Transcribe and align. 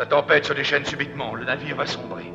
La 0.00 0.06
tempête 0.06 0.46
se 0.46 0.54
déchaîne 0.54 0.86
subitement, 0.86 1.34
le 1.34 1.44
navire 1.44 1.76
va 1.76 1.84
sombrer. 1.84 2.32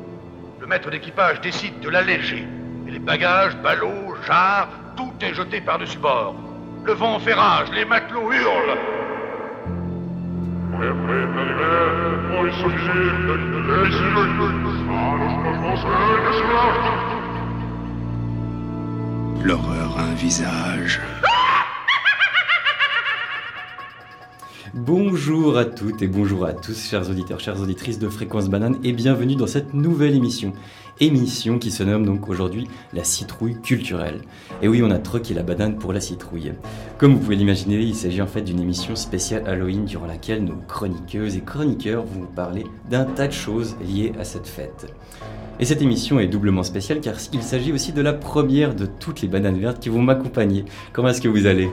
Le 0.60 0.68
maître 0.68 0.88
d'équipage 0.88 1.40
décide 1.40 1.80
de 1.80 1.88
l'alléger. 1.88 2.46
Et 2.86 2.90
les 2.92 3.00
bagages, 3.00 3.56
ballots, 3.56 4.14
jarres, 4.24 4.68
tout 4.96 5.12
est 5.20 5.34
jeté 5.34 5.60
par-dessus 5.60 5.98
bord. 5.98 6.36
Le 6.84 6.92
vent 6.92 7.18
fait 7.18 7.34
rage, 7.34 7.66
les 7.72 7.84
matelots 7.84 8.32
hurlent. 8.32 8.78
L'horreur 19.42 19.98
a 19.98 20.02
un 20.02 20.14
visage. 20.14 21.00
Bonjour 24.76 25.56
à 25.56 25.64
toutes 25.64 26.02
et 26.02 26.06
bonjour 26.06 26.44
à 26.44 26.52
tous, 26.52 26.90
chers 26.90 27.08
auditeurs, 27.08 27.40
chères 27.40 27.58
auditrices 27.58 27.98
de 27.98 28.10
Fréquence 28.10 28.50
Banane, 28.50 28.76
et 28.84 28.92
bienvenue 28.92 29.34
dans 29.34 29.46
cette 29.46 29.72
nouvelle 29.72 30.14
émission. 30.14 30.52
Émission 31.00 31.58
qui 31.58 31.70
se 31.70 31.82
nomme 31.82 32.04
donc 32.04 32.28
aujourd'hui 32.28 32.68
la 32.92 33.02
citrouille 33.02 33.58
culturelle. 33.62 34.20
Et 34.60 34.68
oui, 34.68 34.82
on 34.82 34.90
a 34.90 34.98
troqué 34.98 35.32
la 35.32 35.42
banane 35.42 35.78
pour 35.78 35.94
la 35.94 36.00
citrouille. 36.00 36.52
Comme 36.98 37.14
vous 37.14 37.20
pouvez 37.20 37.36
l'imaginer, 37.36 37.80
il 37.80 37.94
s'agit 37.94 38.20
en 38.20 38.26
fait 38.26 38.42
d'une 38.42 38.60
émission 38.60 38.96
spéciale 38.96 39.44
Halloween 39.46 39.86
durant 39.86 40.06
laquelle 40.06 40.44
nos 40.44 40.56
chroniqueuses 40.68 41.36
et 41.36 41.40
chroniqueurs 41.40 42.04
vont 42.04 42.20
vous 42.20 42.26
parler 42.26 42.66
d'un 42.90 43.04
tas 43.04 43.28
de 43.28 43.32
choses 43.32 43.76
liées 43.80 44.12
à 44.20 44.24
cette 44.24 44.46
fête. 44.46 44.92
Et 45.58 45.64
cette 45.64 45.80
émission 45.80 46.20
est 46.20 46.26
doublement 46.26 46.62
spéciale 46.62 47.00
car 47.00 47.14
il 47.32 47.42
s'agit 47.42 47.72
aussi 47.72 47.94
de 47.94 48.02
la 48.02 48.12
première 48.12 48.74
de 48.74 48.84
toutes 48.84 49.22
les 49.22 49.28
bananes 49.28 49.58
vertes 49.58 49.80
qui 49.80 49.88
vont 49.88 50.02
m'accompagner. 50.02 50.66
Comment 50.92 51.08
est-ce 51.08 51.22
que 51.22 51.28
vous 51.28 51.46
allez? 51.46 51.70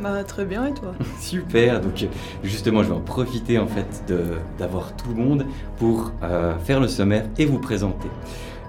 Bah 0.00 0.24
très 0.24 0.44
bien 0.44 0.66
et 0.66 0.74
toi? 0.74 0.92
Super, 1.20 1.80
donc 1.80 2.06
justement 2.42 2.82
je 2.82 2.88
vais 2.88 2.94
en 2.94 3.00
profiter 3.00 3.58
en 3.58 3.66
fait 3.66 4.04
de- 4.08 4.38
d'avoir 4.58 4.94
tout 4.96 5.08
le 5.10 5.14
monde 5.22 5.46
pour 5.78 6.12
euh, 6.22 6.56
faire 6.58 6.80
le 6.80 6.88
sommaire 6.88 7.26
et 7.38 7.46
vous 7.46 7.58
présenter. 7.58 8.08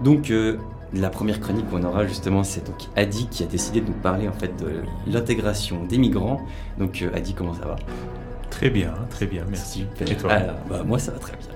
Donc 0.03 0.29
euh, 0.29 0.57
la 0.93 1.09
première 1.09 1.39
chronique 1.39 1.67
qu'on 1.69 1.83
aura 1.83 2.05
justement 2.05 2.43
c'est 2.43 2.65
donc 2.65 2.75
Adi 2.95 3.27
qui 3.27 3.43
a 3.43 3.47
décidé 3.47 3.81
de 3.81 3.87
nous 3.87 3.93
parler 3.93 4.27
en 4.27 4.33
fait 4.33 4.51
de 4.61 4.67
l'intégration 5.11 5.83
des 5.83 5.97
migrants. 5.97 6.41
Donc 6.77 7.01
euh, 7.01 7.09
Adi 7.15 7.33
comment 7.33 7.53
ça 7.53 7.65
va? 7.65 7.75
Très 8.51 8.69
bien, 8.69 8.93
très 9.09 9.25
bien, 9.25 9.43
merci. 9.49 9.79
Super. 9.79 10.11
Et 10.11 10.15
toi? 10.15 10.31
Alors, 10.31 10.55
bah, 10.69 10.83
moi 10.85 10.97
ça 10.99 11.11
va 11.11 11.17
très 11.17 11.33
bien. 11.35 11.47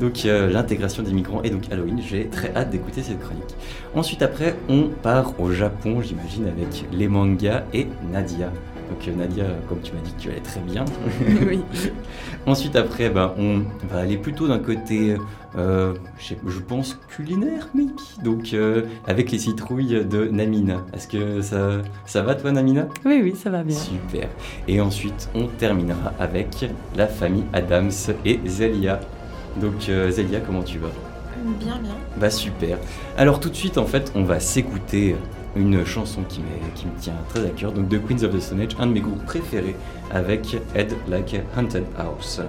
Donc 0.00 0.24
euh, 0.24 0.50
l'intégration 0.50 1.02
des 1.04 1.12
migrants 1.12 1.42
et 1.42 1.50
donc 1.50 1.70
Halloween, 1.70 2.00
j'ai 2.04 2.26
très 2.28 2.52
hâte 2.56 2.70
d'écouter 2.70 3.02
cette 3.02 3.20
chronique. 3.20 3.54
Ensuite 3.94 4.22
après, 4.22 4.56
on 4.68 4.88
part 4.88 5.38
au 5.38 5.52
Japon, 5.52 6.00
j'imagine, 6.02 6.48
avec 6.48 6.84
les 6.92 7.06
mangas 7.06 7.62
et 7.74 7.86
Nadia. 8.10 8.50
Donc 8.90 9.06
euh, 9.06 9.14
Nadia, 9.14 9.44
comme 9.68 9.80
tu 9.80 9.92
m'as 9.92 10.00
dit 10.00 10.12
que 10.14 10.20
tu 10.20 10.30
allais 10.30 10.40
très 10.40 10.60
bien. 10.60 10.84
Oui. 11.46 11.60
Ensuite 12.46 12.76
après, 12.76 13.10
bah, 13.10 13.34
on 13.38 13.62
va 13.92 14.00
aller 14.00 14.16
plutôt 14.16 14.48
d'un 14.48 14.58
côté, 14.58 15.16
euh, 15.56 15.94
je, 16.18 16.28
sais- 16.28 16.38
je 16.46 16.58
pense, 16.60 16.98
culinaire, 17.08 17.68
maybe. 17.74 17.90
Donc 18.24 18.54
euh, 18.54 18.82
avec 19.06 19.30
les 19.30 19.38
citrouilles 19.38 20.04
de 20.04 20.24
Namina. 20.28 20.84
Est-ce 20.94 21.08
que 21.08 21.42
ça, 21.42 21.82
ça 22.06 22.22
va 22.22 22.34
toi 22.34 22.50
Namina? 22.52 22.86
Oui, 23.04 23.20
oui, 23.22 23.34
ça 23.36 23.50
va 23.50 23.62
bien. 23.62 23.76
Super. 23.76 24.28
Et 24.66 24.80
ensuite, 24.80 25.28
on 25.34 25.46
terminera 25.46 26.12
avec 26.18 26.48
la 26.96 27.06
famille 27.06 27.44
Adams 27.52 27.90
et 28.24 28.40
Zelia. 28.46 29.00
Donc, 29.60 29.88
euh, 29.88 30.10
Zelia, 30.10 30.40
comment 30.40 30.62
tu 30.62 30.78
vas? 30.78 30.88
Bien, 31.44 31.78
bien. 31.78 31.96
Bah 32.16 32.30
super. 32.30 32.78
Alors 33.16 33.40
tout 33.40 33.48
de 33.48 33.54
suite, 33.54 33.78
en 33.78 33.86
fait, 33.86 34.12
on 34.14 34.24
va 34.24 34.40
s'écouter 34.40 35.16
une 35.56 35.84
chanson 35.84 36.22
qui, 36.28 36.40
qui 36.74 36.86
me 36.86 36.98
tient 37.00 37.14
très 37.28 37.44
à 37.44 37.50
cœur, 37.50 37.72
donc 37.72 37.88
de 37.88 37.98
Queens 37.98 38.22
of 38.24 38.34
the 38.34 38.40
Stone 38.40 38.60
Age, 38.60 38.76
un 38.78 38.86
de 38.86 38.92
mes 38.92 39.00
groupes 39.00 39.24
préférés, 39.24 39.76
avec 40.10 40.56
Head 40.74 40.94
Like 41.08 41.34
a 41.34 41.58
Haunted 41.58 41.84
House. 41.96 42.40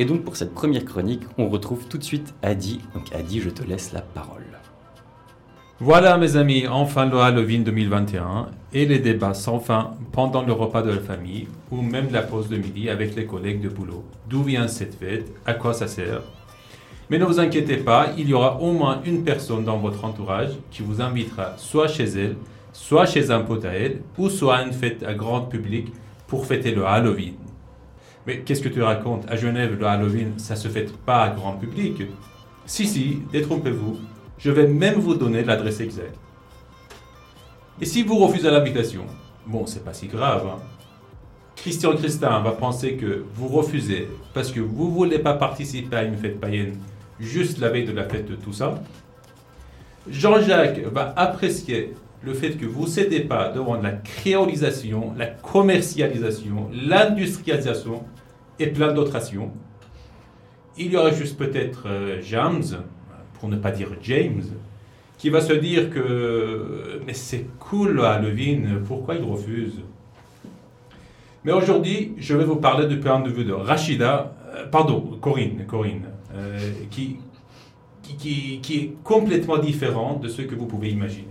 Et 0.00 0.06
donc 0.06 0.24
pour 0.24 0.34
cette 0.34 0.54
première 0.54 0.86
chronique, 0.86 1.24
on 1.36 1.50
retrouve 1.50 1.86
tout 1.86 1.98
de 1.98 2.02
suite 2.02 2.34
Adi. 2.42 2.80
Donc 2.94 3.14
Adi, 3.14 3.38
je 3.38 3.50
te 3.50 3.62
laisse 3.62 3.92
la 3.92 4.00
parole. 4.00 4.46
Voilà 5.78 6.16
mes 6.16 6.36
amis, 6.36 6.66
enfin 6.66 7.04
le 7.04 7.18
Halloween 7.18 7.64
2021 7.64 8.48
et 8.72 8.86
les 8.86 8.98
débats 8.98 9.34
sans 9.34 9.60
fin 9.60 9.92
pendant 10.12 10.40
le 10.40 10.54
repas 10.54 10.80
de 10.80 10.88
la 10.88 11.00
famille 11.00 11.48
ou 11.70 11.82
même 11.82 12.08
la 12.12 12.22
pause 12.22 12.48
de 12.48 12.56
midi 12.56 12.88
avec 12.88 13.14
les 13.14 13.26
collègues 13.26 13.60
de 13.60 13.68
boulot. 13.68 14.02
D'où 14.26 14.42
vient 14.42 14.68
cette 14.68 14.94
fête? 14.94 15.30
À 15.44 15.52
quoi 15.52 15.74
ça 15.74 15.86
sert? 15.86 16.22
Mais 17.10 17.18
ne 17.18 17.26
vous 17.26 17.38
inquiétez 17.38 17.76
pas, 17.76 18.06
il 18.16 18.26
y 18.26 18.32
aura 18.32 18.58
au 18.58 18.72
moins 18.72 19.02
une 19.04 19.22
personne 19.22 19.64
dans 19.64 19.76
votre 19.76 20.06
entourage 20.06 20.52
qui 20.70 20.80
vous 20.80 21.02
invitera 21.02 21.58
soit 21.58 21.88
chez 21.88 22.04
elle, 22.04 22.36
soit 22.72 23.04
chez 23.04 23.30
un 23.30 23.40
pote 23.40 23.66
à 23.66 23.72
elle, 23.74 24.00
ou 24.16 24.30
soit 24.30 24.56
à 24.56 24.62
une 24.62 24.72
fête 24.72 25.02
à 25.02 25.12
grand 25.12 25.42
public 25.42 25.92
pour 26.26 26.46
fêter 26.46 26.70
le 26.74 26.86
Halloween. 26.86 27.34
Mais 28.26 28.40
qu'est-ce 28.40 28.60
que 28.62 28.68
tu 28.68 28.82
racontes 28.82 29.24
À 29.30 29.36
Genève, 29.36 29.76
le 29.78 29.86
Halloween, 29.86 30.38
ça 30.38 30.56
se 30.56 30.68
fête 30.68 30.96
pas 30.98 31.22
à 31.24 31.30
grand 31.30 31.54
public. 31.54 32.02
Si, 32.66 32.86
si, 32.86 33.22
détrompez-vous. 33.32 33.98
Je 34.38 34.50
vais 34.50 34.66
même 34.66 34.98
vous 35.00 35.14
donner 35.14 35.42
l'adresse 35.44 35.80
exacte. 35.80 36.16
Et 37.80 37.84
si 37.84 38.02
vous 38.02 38.16
refusez 38.16 38.50
l'invitation, 38.50 39.04
bon, 39.46 39.66
c'est 39.66 39.84
pas 39.84 39.92
si 39.94 40.06
grave. 40.06 40.46
hein. 40.46 40.58
Christian 41.56 41.94
Christin 41.96 42.40
va 42.40 42.52
penser 42.52 42.94
que 42.94 43.24
vous 43.34 43.48
refusez 43.48 44.08
parce 44.32 44.50
que 44.50 44.60
vous 44.60 44.90
voulez 44.90 45.18
pas 45.18 45.34
participer 45.34 45.96
à 45.96 46.02
une 46.04 46.16
fête 46.16 46.40
païenne 46.40 46.76
juste 47.20 47.58
la 47.58 47.68
veille 47.68 47.84
de 47.84 47.92
la 47.92 48.04
fête 48.08 48.26
de 48.26 48.34
tout 48.34 48.52
ça. 48.52 48.82
Jean-Jacques 50.08 50.80
va 50.92 51.12
apprécier 51.16 51.94
le 52.22 52.34
fait 52.34 52.50
que 52.50 52.66
vous 52.66 52.82
ne 52.82 52.88
cédez 52.88 53.20
pas 53.20 53.48
devant 53.50 53.80
la 53.80 53.92
créolisation, 53.92 55.14
la 55.16 55.26
commercialisation, 55.26 56.68
l'industrialisation 56.72 58.04
et 58.58 58.66
plein 58.66 58.92
d'autres 58.92 59.16
actions. 59.16 59.50
Il 60.76 60.92
y 60.92 60.96
aura 60.96 61.10
juste 61.10 61.38
peut-être 61.38 61.84
euh, 61.86 62.20
James, 62.22 62.64
pour 63.38 63.48
ne 63.48 63.56
pas 63.56 63.70
dire 63.70 63.88
James, 64.02 64.42
qui 65.16 65.30
va 65.30 65.40
se 65.40 65.52
dire 65.52 65.90
que 65.90 67.00
mais 67.06 67.14
c'est 67.14 67.46
cool 67.58 67.92
le 67.92 68.04
Halloween, 68.04 68.82
pourquoi 68.86 69.14
il 69.14 69.24
refuse? 69.24 69.80
Mais 71.44 71.52
aujourd'hui, 71.52 72.14
je 72.18 72.36
vais 72.36 72.44
vous 72.44 72.56
parler 72.56 72.86
du 72.86 73.00
point 73.00 73.20
de 73.20 73.30
vue 73.30 73.44
de 73.44 73.52
Rachida, 73.52 74.34
euh, 74.54 74.66
pardon, 74.66 75.18
Corinne, 75.20 75.64
Corinne, 75.66 76.08
euh, 76.34 76.58
qui, 76.90 77.16
qui, 78.02 78.16
qui, 78.16 78.60
qui 78.60 78.78
est 78.78 78.94
complètement 79.02 79.56
différent 79.56 80.16
de 80.22 80.28
ce 80.28 80.42
que 80.42 80.54
vous 80.54 80.66
pouvez 80.66 80.90
imaginer. 80.90 81.28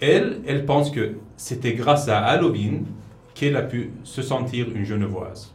Elle, 0.00 0.42
elle 0.46 0.66
pense 0.66 0.90
que 0.90 1.14
c'était 1.36 1.72
grâce 1.72 2.08
à 2.08 2.18
Halloween 2.18 2.84
qu'elle 3.34 3.56
a 3.56 3.62
pu 3.62 3.92
se 4.04 4.22
sentir 4.22 4.66
une 4.74 4.84
genevoise. 4.84 5.54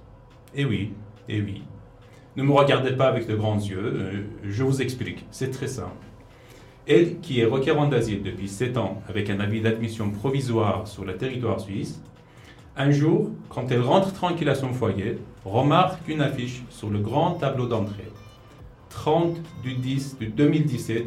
Et 0.55 0.65
oui, 0.65 0.93
et 1.29 1.41
oui. 1.41 1.63
Ne 2.35 2.43
me 2.43 2.53
regardez 2.53 2.93
pas 2.93 3.07
avec 3.07 3.27
de 3.27 3.35
grands 3.35 3.59
yeux, 3.59 3.77
euh, 3.77 4.23
je 4.43 4.63
vous 4.63 4.81
explique, 4.81 5.25
c'est 5.31 5.51
très 5.51 5.67
simple. 5.67 6.05
Elle, 6.87 7.19
qui 7.19 7.39
est 7.39 7.45
requérante 7.45 7.91
d'asile 7.91 8.23
depuis 8.23 8.47
7 8.47 8.77
ans 8.77 9.01
avec 9.07 9.29
un 9.29 9.39
avis 9.39 9.61
d'admission 9.61 10.09
provisoire 10.09 10.87
sur 10.87 11.05
le 11.05 11.17
territoire 11.17 11.59
suisse, 11.59 12.01
un 12.77 12.89
jour, 12.89 13.29
quand 13.49 13.69
elle 13.69 13.81
rentre 13.81 14.13
tranquille 14.13 14.49
à 14.49 14.55
son 14.55 14.73
foyer, 14.73 15.17
remarque 15.45 16.07
une 16.07 16.21
affiche 16.21 16.63
sur 16.69 16.89
le 16.89 16.99
grand 16.99 17.33
tableau 17.33 17.67
d'entrée. 17.67 18.11
30 18.89 19.37
du 19.61 19.73
10 19.75 20.17
de 20.19 20.25
2017, 20.27 21.05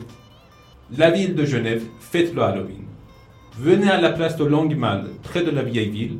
la 0.97 1.11
ville 1.11 1.34
de 1.34 1.44
Genève 1.44 1.83
fête 2.00 2.34
le 2.34 2.43
Halloween. 2.43 2.84
Venez 3.57 3.89
à 3.89 4.01
la 4.01 4.11
place 4.11 4.37
de 4.37 4.45
Longuemal, 4.45 5.11
près 5.23 5.45
de 5.45 5.51
la 5.53 5.63
vieille 5.63 5.91
ville, 5.91 6.19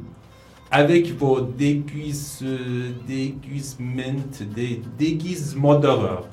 avec 0.71 1.19
vos 1.19 1.41
déguise, 1.41 2.45
déguisements, 3.09 4.23
des 4.55 4.81
déguisements 4.97 5.75
d'horreur. 5.75 6.29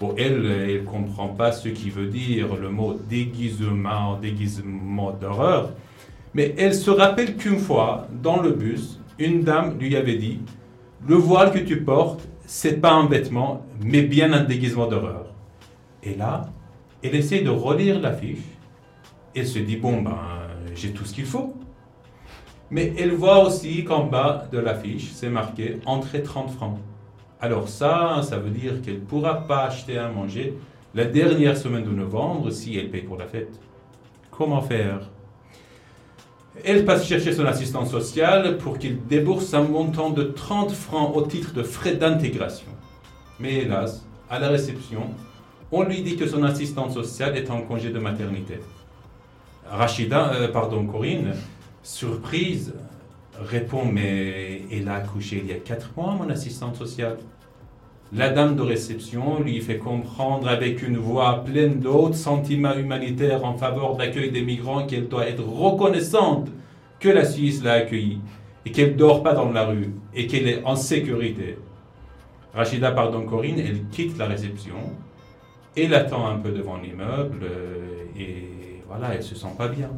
Bon, 0.00 0.14
elle, 0.16 0.46
elle 0.46 0.80
ne 0.80 0.86
comprend 0.86 1.28
pas 1.28 1.52
ce 1.52 1.68
qui 1.68 1.90
veut 1.90 2.06
dire 2.06 2.56
le 2.56 2.70
mot 2.70 2.98
déguisement, 3.06 4.16
déguisement 4.16 5.12
d'horreur, 5.12 5.72
mais 6.32 6.54
elle 6.56 6.74
se 6.74 6.90
rappelle 6.90 7.36
qu'une 7.36 7.58
fois, 7.58 8.08
dans 8.22 8.40
le 8.40 8.52
bus, 8.52 8.98
une 9.18 9.42
dame 9.42 9.78
lui 9.78 9.94
avait 9.94 10.16
dit 10.16 10.40
Le 11.06 11.16
voile 11.16 11.52
que 11.52 11.58
tu 11.58 11.82
portes, 11.82 12.26
c'est 12.46 12.80
pas 12.80 12.92
un 12.92 13.08
vêtement, 13.08 13.66
mais 13.84 14.00
bien 14.00 14.32
un 14.32 14.44
déguisement 14.44 14.86
d'horreur. 14.86 15.26
Et 16.02 16.14
là, 16.14 16.48
elle 17.02 17.14
essaie 17.14 17.42
de 17.42 17.50
relire 17.50 18.00
l'affiche. 18.00 18.38
Elle 19.34 19.46
se 19.46 19.58
dit 19.58 19.76
Bon, 19.76 20.02
ben, 20.02 20.18
j'ai 20.74 20.92
tout 20.92 21.04
ce 21.04 21.14
qu'il 21.14 21.24
faut. 21.24 21.54
Mais 22.70 22.94
elle 22.98 23.12
voit 23.12 23.46
aussi 23.46 23.84
qu'en 23.84 24.04
bas 24.04 24.48
de 24.50 24.58
l'affiche, 24.58 25.10
c'est 25.12 25.28
marqué 25.28 25.78
entrée 25.84 26.22
30 26.22 26.50
francs. 26.50 26.78
Alors 27.40 27.68
ça, 27.68 28.20
ça 28.22 28.38
veut 28.38 28.50
dire 28.50 28.80
qu'elle 28.82 29.00
ne 29.00 29.00
pourra 29.00 29.46
pas 29.46 29.64
acheter 29.64 29.98
à 29.98 30.08
manger 30.08 30.54
la 30.94 31.04
dernière 31.04 31.56
semaine 31.56 31.84
de 31.84 31.90
novembre 31.90 32.50
si 32.50 32.78
elle 32.78 32.90
paye 32.90 33.02
pour 33.02 33.18
la 33.18 33.26
fête. 33.26 33.60
Comment 34.30 34.62
faire? 34.62 35.10
Elle 36.64 36.84
passe 36.84 37.06
chercher 37.06 37.32
son 37.32 37.44
assistant 37.46 37.84
social 37.84 38.58
pour 38.58 38.78
qu'il 38.78 39.04
débourse 39.06 39.52
un 39.54 39.62
montant 39.62 40.10
de 40.10 40.22
30 40.22 40.70
francs 40.70 41.16
au 41.16 41.22
titre 41.22 41.52
de 41.52 41.62
frais 41.62 41.96
d'intégration. 41.96 42.68
Mais 43.40 43.54
hélas, 43.54 44.06
à 44.30 44.38
la 44.38 44.48
réception, 44.48 45.10
on 45.70 45.82
lui 45.82 46.02
dit 46.02 46.16
que 46.16 46.26
son 46.26 46.42
assistante 46.42 46.92
sociale 46.92 47.36
est 47.36 47.50
en 47.50 47.62
congé 47.62 47.90
de 47.90 47.98
maternité. 47.98 48.60
Rachida, 49.72 50.34
euh, 50.34 50.48
pardon, 50.48 50.84
Corinne, 50.84 51.32
surprise, 51.82 52.74
répond 53.40 53.86
Mais 53.90 54.62
elle 54.70 54.86
a 54.86 54.96
accouché 54.96 55.40
il 55.42 55.50
y 55.50 55.52
a 55.52 55.58
quatre 55.58 55.92
mois, 55.96 56.14
mon 56.14 56.28
assistante 56.28 56.76
sociale. 56.76 57.16
La 58.12 58.28
dame 58.28 58.54
de 58.54 58.60
réception 58.60 59.40
lui 59.40 59.62
fait 59.62 59.78
comprendre 59.78 60.46
avec 60.46 60.86
une 60.86 60.98
voix 60.98 61.42
pleine 61.42 61.80
d'autres 61.80 62.16
sentiments 62.16 62.74
humanitaires 62.74 63.46
en 63.46 63.56
faveur 63.56 63.94
de 63.94 64.00
l'accueil 64.00 64.30
des 64.30 64.42
migrants 64.42 64.86
qu'elle 64.86 65.08
doit 65.08 65.26
être 65.26 65.42
reconnaissante 65.42 66.50
que 67.00 67.08
la 67.08 67.24
Suisse 67.24 67.64
l'a 67.64 67.72
accueillie 67.72 68.20
et 68.66 68.72
qu'elle 68.72 68.92
ne 68.92 68.98
dort 68.98 69.22
pas 69.22 69.32
dans 69.32 69.50
la 69.50 69.64
rue 69.64 69.94
et 70.14 70.26
qu'elle 70.26 70.48
est 70.48 70.62
en 70.66 70.76
sécurité. 70.76 71.56
Rachida, 72.52 72.92
pardon 72.92 73.22
Corinne, 73.24 73.58
elle 73.58 73.88
quitte 73.90 74.18
la 74.18 74.26
réception, 74.26 74.76
elle 75.74 75.94
attend 75.94 76.26
un 76.26 76.36
peu 76.36 76.50
devant 76.50 76.76
l'immeuble 76.76 77.44
euh, 77.44 78.04
et 78.18 78.51
voilà, 78.92 79.14
elle 79.14 79.22
se 79.22 79.34
sent 79.34 79.54
pas 79.56 79.68
bien. 79.68 79.90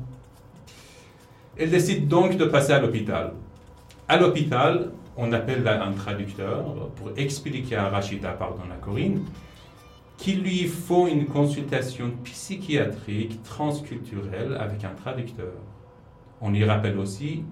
Elle 1.57 1.71
décide 1.71 2.07
donc 2.07 2.37
de 2.37 2.45
passer 2.45 2.73
à 2.73 2.81
l'hôpital. 2.81 3.33
À 4.09 4.19
l'hôpital, 4.19 4.93
on 5.17 5.33
appelle 5.33 5.67
un 5.67 5.93
traducteur 5.93 6.91
pour 6.95 7.11
expliquer 7.17 7.75
à 7.75 7.89
Rachida, 7.89 8.31
pardon, 8.31 8.63
à 8.73 8.77
Corinne, 8.77 9.25
qu'il 10.17 10.43
lui 10.43 10.65
faut 10.67 11.09
une 11.09 11.27
consultation 11.27 12.13
psychiatrique 12.23 13.43
transculturelle 13.43 14.57
avec 14.61 14.85
un 14.85 14.95
traducteur. 14.95 15.55
On 16.41 16.51
lui 16.51 16.65
rappelle 16.65 16.99
aussi, 16.99 17.43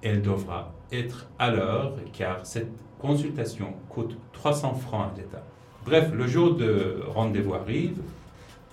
elle 0.00 0.22
devra 0.22 0.72
être 0.92 1.26
à 1.40 1.50
l'heure 1.50 1.94
car 2.12 2.46
cette 2.46 2.70
consultation 3.00 3.74
coûte 3.88 4.16
300 4.32 4.74
francs 4.74 5.10
à 5.12 5.18
l'État. 5.18 5.42
Bref, 5.84 6.12
le 6.12 6.28
jour 6.28 6.54
de 6.54 7.02
rendez-vous 7.08 7.54
arrive 7.54 8.00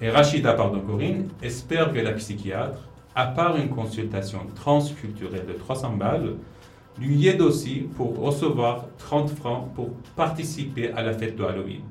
et 0.01 0.09
Rachida, 0.09 0.53
pardon 0.53 0.81
Corinne, 0.81 1.29
espère 1.41 1.93
que 1.93 1.99
la 1.99 2.11
psychiatre, 2.13 2.89
à 3.15 3.27
part 3.27 3.55
une 3.55 3.69
consultation 3.69 4.39
transculturelle 4.53 5.45
de 5.45 5.53
300 5.53 5.95
balles, 5.95 6.35
lui 6.99 7.27
aide 7.27 7.41
aussi 7.41 7.87
pour 7.95 8.17
recevoir 8.19 8.87
30 8.97 9.29
francs 9.29 9.73
pour 9.73 9.91
participer 10.15 10.91
à 10.91 11.01
la 11.01 11.13
fête 11.13 11.37
de 11.37 11.43
Halloween. 11.43 11.81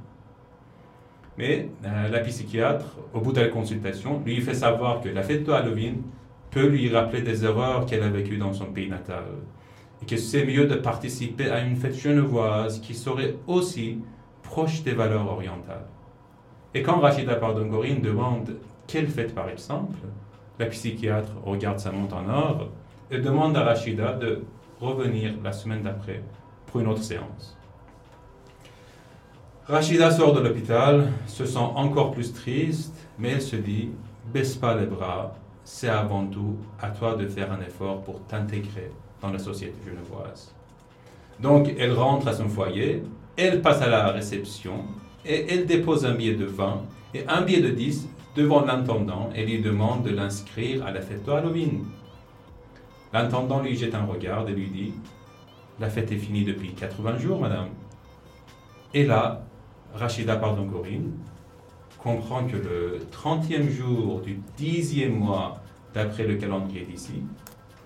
Mais 1.38 1.70
euh, 1.84 2.08
la 2.08 2.20
psychiatre, 2.20 2.98
au 3.12 3.20
bout 3.20 3.32
de 3.32 3.40
la 3.40 3.48
consultation, 3.48 4.22
lui 4.24 4.40
fait 4.40 4.54
savoir 4.54 5.00
que 5.00 5.08
la 5.08 5.22
fête 5.22 5.44
de 5.44 5.52
Halloween 5.52 6.02
peut 6.50 6.68
lui 6.68 6.88
rappeler 6.88 7.22
des 7.22 7.44
erreurs 7.44 7.86
qu'elle 7.86 8.02
a 8.02 8.08
vécues 8.08 8.38
dans 8.38 8.52
son 8.52 8.66
pays 8.66 8.88
natal. 8.88 9.24
Et 10.02 10.06
que 10.06 10.16
c'est 10.16 10.44
mieux 10.44 10.66
de 10.66 10.76
participer 10.76 11.50
à 11.50 11.60
une 11.60 11.76
fête 11.76 11.98
genevoise 11.98 12.80
qui 12.80 12.94
serait 12.94 13.36
aussi 13.46 13.98
proche 14.42 14.82
des 14.82 14.92
valeurs 14.92 15.26
orientales. 15.26 15.86
Et 16.74 16.82
quand 16.82 16.98
Rachida 16.98 17.36
Pardongorine 17.36 18.00
demande 18.00 18.56
quelle 18.86 19.08
fête 19.08 19.34
par 19.34 19.48
exemple, 19.48 19.96
la 20.58 20.66
psychiatre 20.66 21.32
regarde 21.44 21.78
sa 21.78 21.92
montre 21.92 22.16
en 22.16 22.28
or 22.28 22.68
et 23.10 23.18
demande 23.18 23.56
à 23.56 23.64
Rachida 23.64 24.12
de 24.14 24.42
revenir 24.80 25.34
la 25.42 25.52
semaine 25.52 25.82
d'après 25.82 26.22
pour 26.66 26.80
une 26.80 26.88
autre 26.88 27.02
séance. 27.02 27.56
Rachida 29.66 30.10
sort 30.10 30.34
de 30.34 30.40
l'hôpital, 30.40 31.12
se 31.26 31.46
sent 31.46 31.58
encore 31.58 32.10
plus 32.10 32.32
triste, 32.32 32.94
mais 33.18 33.30
elle 33.30 33.42
se 33.42 33.56
dit, 33.56 33.90
baisse 34.32 34.56
pas 34.56 34.74
les 34.74 34.86
bras, 34.86 35.34
c'est 35.64 35.88
avant 35.88 36.26
tout 36.26 36.56
à 36.82 36.90
toi 36.90 37.14
de 37.14 37.26
faire 37.26 37.52
un 37.52 37.60
effort 37.60 38.02
pour 38.02 38.20
t'intégrer 38.26 38.90
dans 39.22 39.30
la 39.30 39.38
société 39.38 39.76
genevoise. 39.86 40.52
Donc 41.40 41.72
elle 41.78 41.92
rentre 41.92 42.28
à 42.28 42.34
son 42.34 42.48
foyer, 42.48 43.02
elle 43.36 43.62
passe 43.62 43.80
à 43.80 43.88
la 43.88 44.08
réception 44.08 44.84
et 45.26 45.46
elle 45.52 45.66
dépose 45.66 46.04
un 46.04 46.14
billet 46.14 46.34
de 46.34 46.44
20 46.44 46.82
et 47.14 47.24
un 47.28 47.42
billet 47.42 47.60
de 47.60 47.70
10 47.70 48.08
devant 48.36 48.64
l'intendant 48.64 49.30
et 49.34 49.46
lui 49.46 49.60
demande 49.60 50.02
de 50.02 50.10
l'inscrire 50.10 50.84
à 50.84 50.90
la 50.90 51.00
fête 51.00 51.24
de 51.24 51.30
Halloween. 51.30 51.84
L'intendant 53.12 53.62
lui 53.62 53.76
jette 53.76 53.94
un 53.94 54.04
regard 54.04 54.48
et 54.48 54.52
lui 54.52 54.68
dit 54.68 54.92
La 55.78 55.88
fête 55.88 56.10
est 56.10 56.16
finie 56.16 56.44
depuis 56.44 56.72
80 56.72 57.18
jours, 57.18 57.40
madame. 57.40 57.68
Et 58.92 59.04
là, 59.04 59.44
Rachida 59.94 60.36
pardon 60.36 60.66
Corinne 60.66 61.12
comprend 61.98 62.44
que 62.44 62.56
le 62.56 63.00
30e 63.10 63.70
jour 63.70 64.20
du 64.20 64.40
10e 64.58 65.10
mois 65.10 65.62
d'après 65.94 66.26
le 66.26 66.34
calendrier 66.34 66.84
d'ici 66.84 67.22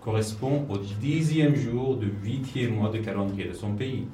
correspond 0.03 0.67
au 0.71 0.79
10e 0.79 1.55
jour 1.55 1.97
du 1.97 2.11
8e 2.25 2.71
mois 2.71 2.89
de 2.89 2.99
calendrier 2.99 3.45
de 3.45 3.53
son 3.53 3.75
pays. 3.75 4.07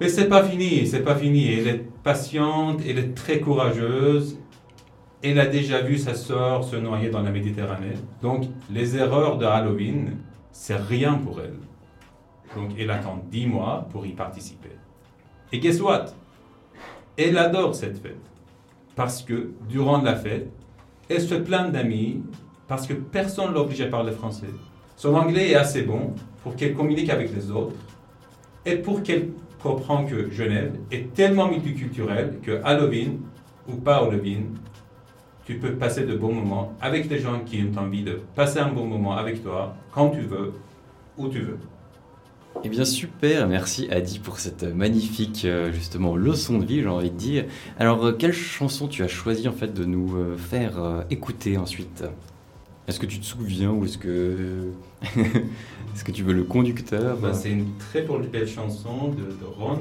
Mais 0.00 0.08
c'est 0.08 0.28
pas 0.28 0.44
fini, 0.44 0.86
c'est 0.86 1.02
pas 1.02 1.16
fini. 1.16 1.52
Elle 1.52 1.68
est 1.68 1.84
patiente, 2.02 2.80
elle 2.86 2.98
est 2.98 3.14
très 3.14 3.40
courageuse 3.40 4.38
elle 5.22 5.40
a 5.40 5.46
déjà 5.46 5.80
vu 5.80 5.98
sa 5.98 6.14
sœur 6.14 6.62
se 6.64 6.76
noyer 6.76 7.10
dans 7.10 7.22
la 7.22 7.30
Méditerranée. 7.30 7.94
Donc, 8.22 8.44
les 8.70 8.96
erreurs 8.96 9.36
de 9.36 9.46
Halloween, 9.46 10.16
c'est 10.52 10.76
rien 10.76 11.14
pour 11.14 11.40
elle. 11.40 11.58
Donc, 12.54 12.70
elle 12.78 12.90
attend 12.90 13.22
dix 13.30 13.46
mois 13.46 13.88
pour 13.90 14.06
y 14.06 14.12
participer. 14.12 14.70
Et 15.52 15.58
guess 15.58 15.80
what? 15.80 16.06
Elle 17.16 17.36
adore 17.36 17.74
cette 17.74 18.00
fête. 18.00 18.20
Parce 18.94 19.22
que, 19.22 19.50
durant 19.68 20.00
la 20.02 20.14
fête, 20.14 20.50
elle 21.08 21.20
se 21.20 21.34
plaint 21.34 21.72
d'amis 21.72 22.22
parce 22.68 22.86
que 22.86 22.92
personne 22.92 23.50
ne 23.50 23.54
l'oblige 23.54 23.80
à 23.80 23.86
parler 23.86 24.12
français. 24.12 24.46
Son 24.96 25.14
anglais 25.14 25.50
est 25.50 25.54
assez 25.54 25.82
bon 25.82 26.14
pour 26.42 26.54
qu'elle 26.54 26.74
communique 26.74 27.10
avec 27.10 27.34
les 27.34 27.50
autres 27.50 27.76
et 28.66 28.76
pour 28.76 29.02
qu'elle 29.02 29.30
comprenne 29.62 30.06
que 30.08 30.30
Genève 30.30 30.72
est 30.90 31.12
tellement 31.14 31.48
multiculturelle 31.48 32.38
que 32.42 32.60
Halloween 32.64 33.20
ou 33.68 33.76
pas 33.76 33.96
Halloween, 33.96 34.56
tu 35.44 35.58
peux 35.58 35.72
passer 35.72 36.04
de 36.04 36.14
bons 36.14 36.32
moments 36.32 36.74
avec 36.80 37.08
des 37.08 37.18
gens 37.18 37.40
qui 37.40 37.62
ont 37.62 37.80
envie 37.80 38.02
de 38.02 38.20
passer 38.34 38.58
un 38.58 38.68
bon 38.68 38.84
moment 38.84 39.16
avec 39.16 39.42
toi, 39.42 39.74
quand 39.92 40.10
tu 40.10 40.20
veux, 40.20 40.52
où 41.16 41.28
tu 41.28 41.40
veux. 41.40 41.58
Eh 42.64 42.68
bien 42.68 42.84
super, 42.84 43.46
merci 43.46 43.88
Adi 43.90 44.18
pour 44.18 44.40
cette 44.40 44.64
magnifique 44.64 45.44
euh, 45.44 45.70
justement 45.70 46.16
leçon 46.16 46.58
de 46.58 46.64
vie, 46.64 46.82
j'ai 46.82 46.88
envie 46.88 47.10
de 47.10 47.16
dire. 47.16 47.44
Alors 47.78 48.04
euh, 48.04 48.12
quelle 48.12 48.32
chanson 48.32 48.88
tu 48.88 49.02
as 49.04 49.08
choisi 49.08 49.46
en 49.46 49.52
fait 49.52 49.72
de 49.72 49.84
nous 49.84 50.16
euh, 50.16 50.36
faire 50.36 51.04
écouter 51.08 51.56
ensuite? 51.56 52.04
Est-ce 52.88 52.98
que 52.98 53.06
tu 53.06 53.20
te 53.20 53.24
souviens 53.24 53.70
ou 53.70 53.84
est-ce 53.84 53.98
que 53.98 54.70
est-ce 55.04 56.04
que 56.04 56.10
tu 56.10 56.22
veux 56.22 56.32
le 56.32 56.44
conducteur? 56.44 57.18
Bah, 57.18 57.34
C'est 57.34 57.50
une 57.50 57.76
très 57.78 58.02
belle 58.02 58.48
chanson 58.48 59.08
de, 59.08 59.24
de 59.24 59.44
Ron 59.44 59.80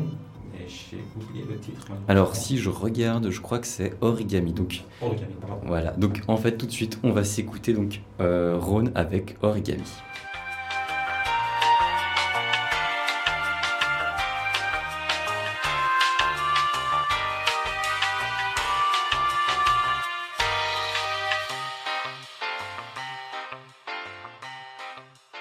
j'ai 0.67 0.97
oublié 1.15 1.45
le 1.49 1.57
titre. 1.57 1.87
Alors, 2.07 2.35
si 2.35 2.57
je 2.57 2.69
regarde, 2.69 3.29
je 3.29 3.39
crois 3.39 3.59
que 3.59 3.67
c'est 3.67 3.93
Origami. 4.01 4.53
Donc, 4.53 4.83
Origami, 5.01 5.33
pardon. 5.39 5.61
Voilà. 5.65 5.91
Donc, 5.91 6.21
en 6.27 6.37
fait, 6.37 6.57
tout 6.57 6.65
de 6.65 6.71
suite, 6.71 6.99
on 7.03 7.11
va 7.11 7.23
s'écouter 7.23 7.73
donc 7.73 8.01
euh, 8.19 8.57
Ron 8.59 8.85
avec 8.95 9.37
Origami. 9.41 9.83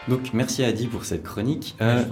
Donc 0.08 0.32
merci 0.32 0.62
Adi 0.62 0.86
pour 0.86 1.04
cette 1.04 1.24
chronique. 1.24 1.74
Euh, 1.80 2.04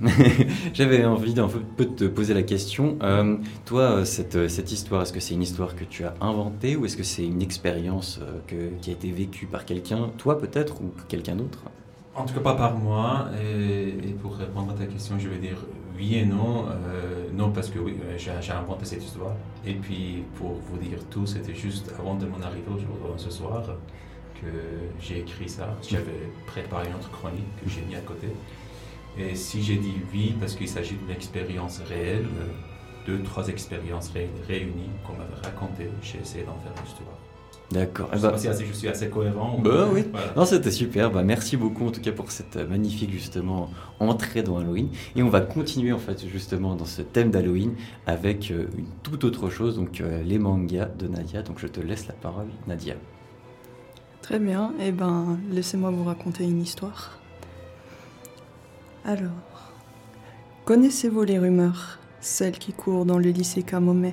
J'avais 0.72 1.04
envie 1.04 1.34
d'un 1.34 1.48
peu 1.48 1.84
de 1.84 1.90
te 1.90 2.04
poser 2.04 2.32
la 2.32 2.44
question. 2.44 2.96
Euh, 3.02 3.36
toi, 3.64 3.82
euh, 3.82 4.04
cette, 4.04 4.48
cette 4.48 4.70
histoire, 4.70 5.02
est-ce 5.02 5.12
que 5.12 5.18
c'est 5.18 5.34
une 5.34 5.42
histoire 5.42 5.74
que 5.74 5.84
tu 5.84 6.04
as 6.04 6.14
inventée 6.20 6.76
ou 6.76 6.84
est-ce 6.84 6.96
que 6.96 7.02
c'est 7.02 7.24
une 7.24 7.42
expérience 7.42 8.20
qui 8.46 8.90
a 8.90 8.92
été 8.92 9.10
vécue 9.10 9.46
par 9.46 9.64
quelqu'un, 9.64 10.10
toi 10.16 10.38
peut-être 10.38 10.80
ou 10.80 10.92
quelqu'un 11.08 11.34
d'autre? 11.34 11.58
En 12.14 12.24
tout 12.24 12.34
cas 12.34 12.40
pas 12.40 12.54
par 12.54 12.76
moi. 12.76 13.28
Et, 13.42 14.12
pour 14.22 14.36
répondre 14.36 14.72
à 14.72 14.74
ta 14.74 14.86
question, 14.86 15.18
je 15.18 15.28
vais 15.28 15.38
dire 15.38 15.56
oui 15.96 16.16
et 16.16 16.24
non. 16.24 16.66
non 17.34 17.50
parce 17.50 17.68
que 17.68 17.78
oui, 17.80 17.96
j'ai 18.16 18.52
inventé 18.52 18.84
cette 18.84 19.04
histoire. 19.04 19.34
Et 19.66 19.74
puis 19.74 20.22
pour 20.36 20.52
vous 20.52 20.78
dire 20.78 20.98
tout, 21.10 21.26
c'était 21.26 21.54
juste 21.54 21.92
avant 21.98 22.14
de 22.14 22.26
mon 22.26 22.40
arrivée 22.42 22.62
ce 23.16 23.30
soir 23.30 23.64
que 24.40 24.46
j'ai 25.00 25.20
écrit 25.20 25.48
ça. 25.48 25.76
J'avais 25.88 26.30
préparé 26.46 26.88
une 26.88 26.94
autre 26.94 27.10
chronique 27.10 27.44
que 27.62 27.70
j'ai 27.70 27.82
mis 27.82 27.96
à 27.96 28.00
côté. 28.00 28.28
Et 29.18 29.34
si 29.34 29.62
j'ai 29.62 29.76
dit 29.76 29.94
oui, 30.12 30.34
parce 30.38 30.54
qu'il 30.54 30.68
s'agit 30.68 30.94
d'une 30.94 31.10
expérience 31.10 31.80
réelle, 31.88 32.26
deux, 33.06 33.22
trois 33.22 33.48
expériences 33.48 34.12
réunies 34.46 34.90
qu'on 35.06 35.14
m'avait 35.14 35.40
racontées, 35.42 35.90
j'ai 36.02 36.20
essayé 36.20 36.44
d'en 36.44 36.58
faire 36.58 36.72
une 36.76 36.88
histoire. 36.88 37.18
D'accord. 37.70 38.08
Je, 38.12 38.18
bah, 38.18 38.34
je 38.36 38.72
suis 38.72 38.88
assez 38.88 39.08
cohérent. 39.08 39.58
Bah, 39.62 39.88
oui. 39.92 40.04
Non, 40.36 40.44
c'était 40.44 40.72
super. 40.72 41.10
Bah, 41.10 41.22
merci 41.22 41.56
beaucoup 41.56 41.86
en 41.86 41.92
tout 41.92 42.00
cas 42.00 42.10
pour 42.10 42.32
cette 42.32 42.56
magnifique 42.56 43.12
justement 43.12 43.70
entrée 44.00 44.42
dans 44.42 44.58
Halloween. 44.58 44.88
Et 45.14 45.22
on 45.22 45.28
va 45.28 45.40
continuer 45.40 45.92
en 45.92 45.98
fait 45.98 46.26
justement 46.26 46.74
dans 46.74 46.84
ce 46.84 47.02
thème 47.02 47.30
d'Halloween 47.30 47.74
avec 48.06 48.50
euh, 48.50 48.66
une 48.76 48.86
toute 49.04 49.22
autre 49.22 49.50
chose, 49.50 49.76
donc 49.76 50.00
euh, 50.00 50.22
les 50.24 50.40
mangas 50.40 50.86
de 50.98 51.06
Nadia. 51.06 51.42
Donc 51.42 51.60
je 51.60 51.68
te 51.68 51.80
laisse 51.80 52.08
la 52.08 52.14
parole, 52.14 52.48
Nadia. 52.66 52.96
Très 54.30 54.38
bien, 54.38 54.72
eh 54.78 54.92
ben, 54.92 55.40
laissez-moi 55.50 55.90
vous 55.90 56.04
raconter 56.04 56.44
une 56.44 56.62
histoire. 56.62 57.18
Alors, 59.04 59.72
connaissez-vous 60.64 61.24
les 61.24 61.40
rumeurs 61.40 61.98
celle 62.20 62.56
qui 62.56 62.72
court 62.72 63.04
dans 63.04 63.18
le 63.18 63.30
lycée 63.30 63.64
Kamome. 63.64 64.12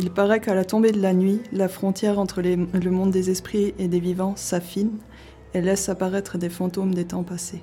Il 0.00 0.10
paraît 0.10 0.40
qu'à 0.40 0.56
la 0.56 0.64
tombée 0.64 0.90
de 0.90 1.00
la 1.00 1.12
nuit, 1.14 1.40
la 1.52 1.68
frontière 1.68 2.18
entre 2.18 2.42
le 2.42 2.90
monde 2.90 3.12
des 3.12 3.30
esprits 3.30 3.74
et 3.78 3.86
des 3.86 4.00
vivants 4.00 4.34
s'affine 4.34 4.98
et 5.54 5.60
laisse 5.60 5.88
apparaître 5.88 6.36
des 6.36 6.50
fantômes 6.50 6.92
des 6.92 7.04
temps 7.04 7.22
passés. 7.22 7.62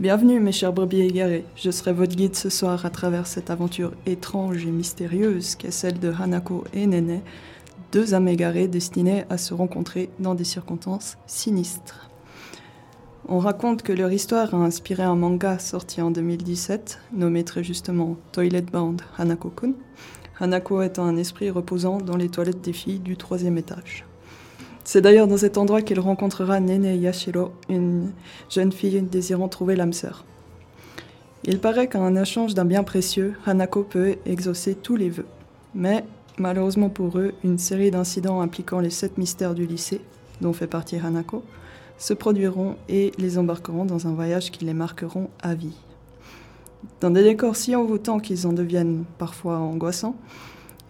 Bienvenue 0.00 0.38
mes 0.38 0.52
chers 0.52 0.74
brebis 0.74 1.00
égarés, 1.00 1.46
je 1.56 1.70
serai 1.70 1.94
votre 1.94 2.14
guide 2.14 2.36
ce 2.36 2.50
soir 2.50 2.84
à 2.84 2.90
travers 2.90 3.26
cette 3.26 3.48
aventure 3.48 3.94
étrange 4.04 4.66
et 4.66 4.70
mystérieuse 4.70 5.54
qu'est 5.54 5.70
celle 5.70 5.98
de 5.98 6.12
Hanako 6.12 6.64
et 6.74 6.86
Nene, 6.86 7.22
deux 7.92 8.14
âmes 8.14 8.28
égarées 8.28 8.68
destinées 8.68 9.24
à 9.30 9.38
se 9.38 9.54
rencontrer 9.54 10.10
dans 10.18 10.34
des 10.34 10.44
circonstances 10.44 11.16
sinistres. 11.26 12.08
On 13.28 13.38
raconte 13.38 13.82
que 13.82 13.92
leur 13.92 14.10
histoire 14.10 14.54
a 14.54 14.58
inspiré 14.58 15.02
un 15.02 15.16
manga 15.16 15.58
sorti 15.58 16.00
en 16.00 16.10
2017, 16.10 16.98
nommé 17.12 17.44
très 17.44 17.62
justement 17.62 18.16
Toilet 18.32 18.62
Bound 18.62 19.02
Hanako-kun, 19.18 19.74
Hanako 20.40 20.82
étant 20.82 21.04
un 21.04 21.16
esprit 21.16 21.50
reposant 21.50 21.98
dans 21.98 22.16
les 22.16 22.28
toilettes 22.28 22.60
des 22.60 22.72
filles 22.72 23.00
du 23.00 23.16
troisième 23.16 23.58
étage. 23.58 24.04
C'est 24.84 25.02
d'ailleurs 25.02 25.26
dans 25.26 25.36
cet 25.36 25.58
endroit 25.58 25.82
qu'il 25.82 26.00
rencontrera 26.00 26.60
Nene 26.60 26.98
Yashiro, 26.98 27.52
une 27.68 28.12
jeune 28.48 28.72
fille 28.72 29.02
désirant 29.02 29.48
trouver 29.48 29.76
l'âme 29.76 29.92
sœur. 29.92 30.24
Il 31.44 31.58
paraît 31.60 31.88
qu'en 31.88 32.16
échange 32.16 32.54
d'un 32.54 32.64
bien 32.64 32.82
précieux, 32.84 33.34
Hanako 33.46 33.82
peut 33.82 34.16
exaucer 34.24 34.74
tous 34.74 34.96
les 34.96 35.10
vœux. 35.10 35.26
Mais, 35.74 36.04
malheureusement 36.40 36.88
pour 36.88 37.18
eux, 37.18 37.34
une 37.44 37.58
série 37.58 37.90
d'incidents 37.90 38.40
impliquant 38.40 38.80
les 38.80 38.90
sept 38.90 39.18
mystères 39.18 39.54
du 39.54 39.66
lycée, 39.66 40.00
dont 40.40 40.52
fait 40.52 40.66
partie 40.66 40.96
Hanako, 40.96 41.42
se 41.98 42.14
produiront 42.14 42.76
et 42.88 43.12
les 43.18 43.38
embarqueront 43.38 43.84
dans 43.84 44.06
un 44.06 44.12
voyage 44.12 44.50
qui 44.50 44.64
les 44.64 44.74
marqueront 44.74 45.30
à 45.40 45.54
vie. 45.54 45.76
Dans 47.00 47.10
des 47.10 47.24
décors 47.24 47.56
si 47.56 47.74
envoûtants 47.74 48.20
qu'ils 48.20 48.46
en 48.46 48.52
deviennent 48.52 49.04
parfois 49.18 49.58
angoissants, 49.58 50.16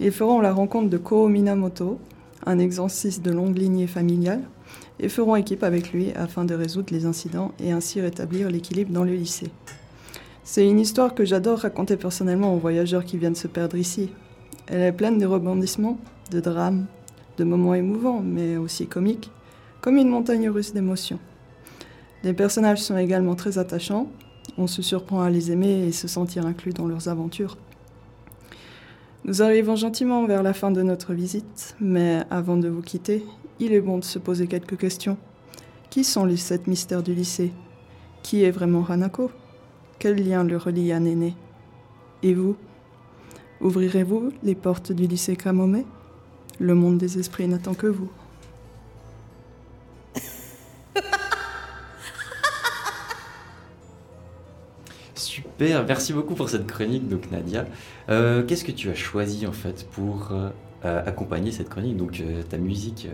ils 0.00 0.12
feront 0.12 0.40
la 0.40 0.52
rencontre 0.52 0.90
de 0.90 0.98
Ko 0.98 1.28
Minamoto, 1.28 1.98
un 2.46 2.58
exorciste 2.58 3.22
de 3.22 3.32
longue 3.32 3.56
lignée 3.56 3.86
familiale, 3.86 4.42
et 5.00 5.08
feront 5.08 5.36
équipe 5.36 5.62
avec 5.62 5.92
lui 5.92 6.12
afin 6.12 6.44
de 6.44 6.54
résoudre 6.54 6.92
les 6.92 7.06
incidents 7.06 7.52
et 7.58 7.72
ainsi 7.72 8.00
rétablir 8.00 8.50
l'équilibre 8.50 8.92
dans 8.92 9.04
le 9.04 9.14
lycée. 9.14 9.50
C'est 10.44 10.68
une 10.68 10.80
histoire 10.80 11.14
que 11.14 11.24
j'adore 11.24 11.58
raconter 11.58 11.96
personnellement 11.96 12.54
aux 12.54 12.58
voyageurs 12.58 13.04
qui 13.04 13.18
viennent 13.18 13.34
se 13.34 13.48
perdre 13.48 13.76
ici. 13.76 14.10
Elle 14.70 14.82
est 14.82 14.92
pleine 14.92 15.18
de 15.18 15.25
rebondissements, 15.25 15.98
de 16.30 16.40
drames, 16.40 16.87
de 17.38 17.44
moments 17.44 17.75
émouvants, 17.75 18.20
mais 18.20 18.58
aussi 18.58 18.87
comiques, 18.87 19.30
comme 19.80 19.96
une 19.96 20.08
montagne 20.08 20.50
russe 20.50 20.75
d'émotions. 20.75 21.18
Les 22.22 22.34
personnages 22.34 22.82
sont 22.82 22.98
également 22.98 23.34
très 23.34 23.56
attachants, 23.56 24.08
on 24.58 24.66
se 24.66 24.82
surprend 24.82 25.22
à 25.22 25.30
les 25.30 25.52
aimer 25.52 25.87
et 25.87 25.92
se 25.92 26.06
sentir 26.06 26.44
inclus 26.44 26.72
dans 26.72 26.87
leurs 26.87 27.08
aventures. 27.08 27.56
Nous 29.25 29.40
arrivons 29.40 29.76
gentiment 29.76 30.26
vers 30.26 30.42
la 30.42 30.52
fin 30.52 30.70
de 30.70 30.82
notre 30.82 31.14
visite, 31.14 31.75
mais 31.80 32.22
avant 32.30 32.56
de 32.56 32.68
vous 32.68 32.82
quitter, 32.82 33.25
il 33.60 33.72
est 33.72 33.80
bon 33.80 33.98
de 33.98 34.04
se 34.04 34.18
poser 34.18 34.46
quelques 34.48 34.76
questions. 34.76 35.16
Qui 35.90 36.04
sont 36.04 36.25
les 36.25 36.37
sept 36.37 36.66
mystères 36.66 37.02
du 37.02 37.14
lycée? 37.14 37.52
Qui 38.22 38.44
est 38.44 38.50
vraiment 38.50 38.84
Hanako? 38.87 39.30
Quel 39.98 40.16
lien 40.22 40.44
le 40.44 40.56
relie 40.56 40.92
à 40.92 41.00
Néné? 41.00 41.34
Et 42.22 42.34
vous? 42.34 42.56
Ouvrirez-vous 43.60 44.32
les 44.44 44.54
portes 44.54 44.92
du 44.92 45.08
lycée 45.08 45.34
Kamome 45.34 45.82
Le 46.60 46.74
monde 46.74 46.98
des 46.98 47.18
esprits 47.18 47.48
n'attend 47.48 47.74
que 47.74 47.88
vous. 47.88 48.08
Super, 55.14 55.84
merci 55.86 56.12
beaucoup 56.12 56.34
pour 56.36 56.48
cette 56.48 56.68
chronique, 56.68 57.08
donc 57.08 57.32
Nadia. 57.32 57.66
Euh, 58.10 58.44
Qu'est-ce 58.44 58.64
que 58.64 58.70
tu 58.70 58.90
as 58.90 58.94
choisi 58.94 59.44
en 59.44 59.52
fait 59.52 59.88
pour 59.90 60.28
euh, 60.30 60.50
euh, 60.84 61.02
accompagner 61.04 61.50
cette 61.50 61.68
chronique, 61.68 61.96
donc 61.96 62.20
euh, 62.20 62.42
ta 62.48 62.58
musique 62.58 63.08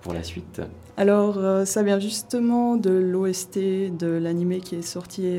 pour 0.00 0.14
la 0.14 0.22
suite? 0.22 0.62
Alors, 0.96 1.66
ça 1.66 1.82
vient 1.82 1.98
justement 1.98 2.76
de 2.76 2.90
l'OST 2.90 3.58
de 3.58 4.06
l'anime 4.06 4.60
qui 4.60 4.76
est 4.76 4.82
sorti 4.82 5.38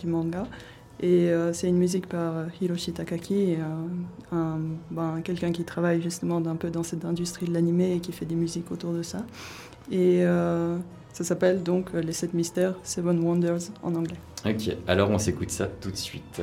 du 0.00 0.06
manga. 0.06 0.46
Et 1.02 1.30
euh, 1.30 1.52
c'est 1.52 1.68
une 1.68 1.78
musique 1.78 2.06
par 2.06 2.36
euh, 2.36 2.44
Hiroshi 2.60 2.92
Takaki, 2.92 3.56
euh, 4.32 4.56
ben, 4.92 5.20
quelqu'un 5.24 5.50
qui 5.50 5.64
travaille 5.64 6.00
justement 6.00 6.36
un 6.36 6.54
peu 6.54 6.70
dans 6.70 6.84
cette 6.84 7.04
industrie 7.04 7.46
de 7.46 7.52
l'anime 7.52 7.80
et 7.80 7.98
qui 7.98 8.12
fait 8.12 8.24
des 8.24 8.36
musiques 8.36 8.70
autour 8.70 8.92
de 8.92 9.02
ça. 9.02 9.26
Et 9.90 10.22
ça 11.12 11.24
s'appelle 11.24 11.62
donc 11.62 11.92
Les 11.92 12.12
Sept 12.12 12.32
Mystères, 12.32 12.76
Seven 12.84 13.18
Wonders 13.18 13.70
en 13.82 13.94
anglais. 13.94 14.16
Ok, 14.46 14.74
alors 14.86 15.10
on 15.10 15.18
s'écoute 15.18 15.50
ça 15.50 15.66
tout 15.66 15.90
de 15.90 15.96
suite. 15.96 16.40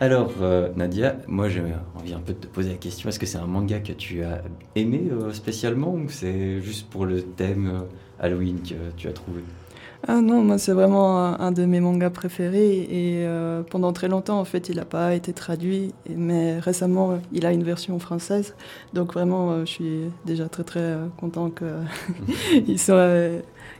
Alors, 0.00 0.32
euh, 0.40 0.70
Nadia, 0.76 1.16
moi 1.28 1.48
j'ai 1.48 1.62
envie 1.94 2.14
un 2.14 2.20
peu 2.20 2.32
de 2.32 2.38
te 2.38 2.46
poser 2.46 2.70
la 2.70 2.76
question, 2.76 3.08
est-ce 3.10 3.18
que 3.18 3.26
c'est 3.26 3.38
un 3.38 3.46
manga 3.46 3.80
que 3.80 3.92
tu 3.92 4.22
as 4.24 4.42
aimé 4.74 5.08
euh, 5.12 5.32
spécialement 5.32 5.92
ou 5.94 6.08
c'est 6.08 6.62
juste 6.62 6.88
pour 6.88 7.04
le 7.04 7.22
thème 7.22 7.66
euh, 7.68 7.80
Halloween 8.18 8.62
que 8.62 8.90
tu 8.96 9.08
as 9.08 9.12
trouvé? 9.12 9.42
Ah 10.08 10.22
non, 10.22 10.42
moi 10.42 10.56
c'est 10.58 10.72
vraiment 10.72 11.18
un, 11.18 11.38
un 11.40 11.52
de 11.52 11.64
mes 11.66 11.80
mangas 11.80 12.10
préférés. 12.10 12.78
Et 12.90 13.26
euh, 13.26 13.62
pendant 13.62 13.92
très 13.92 14.08
longtemps 14.08 14.40
en 14.40 14.44
fait 14.44 14.68
il 14.70 14.76
n'a 14.76 14.84
pas 14.86 15.14
été 15.14 15.32
traduit, 15.34 15.92
mais 16.08 16.58
récemment 16.58 17.20
il 17.32 17.44
a 17.46 17.52
une 17.52 17.64
version 17.64 17.98
française, 17.98 18.54
donc 18.94 19.12
vraiment 19.14 19.52
euh, 19.52 19.60
je 19.66 19.70
suis 19.70 20.00
déjà 20.24 20.48
très 20.48 20.64
très 20.64 20.80
euh, 20.80 21.06
content 21.18 21.50
qu'il 21.50 22.78
soit 22.78 23.14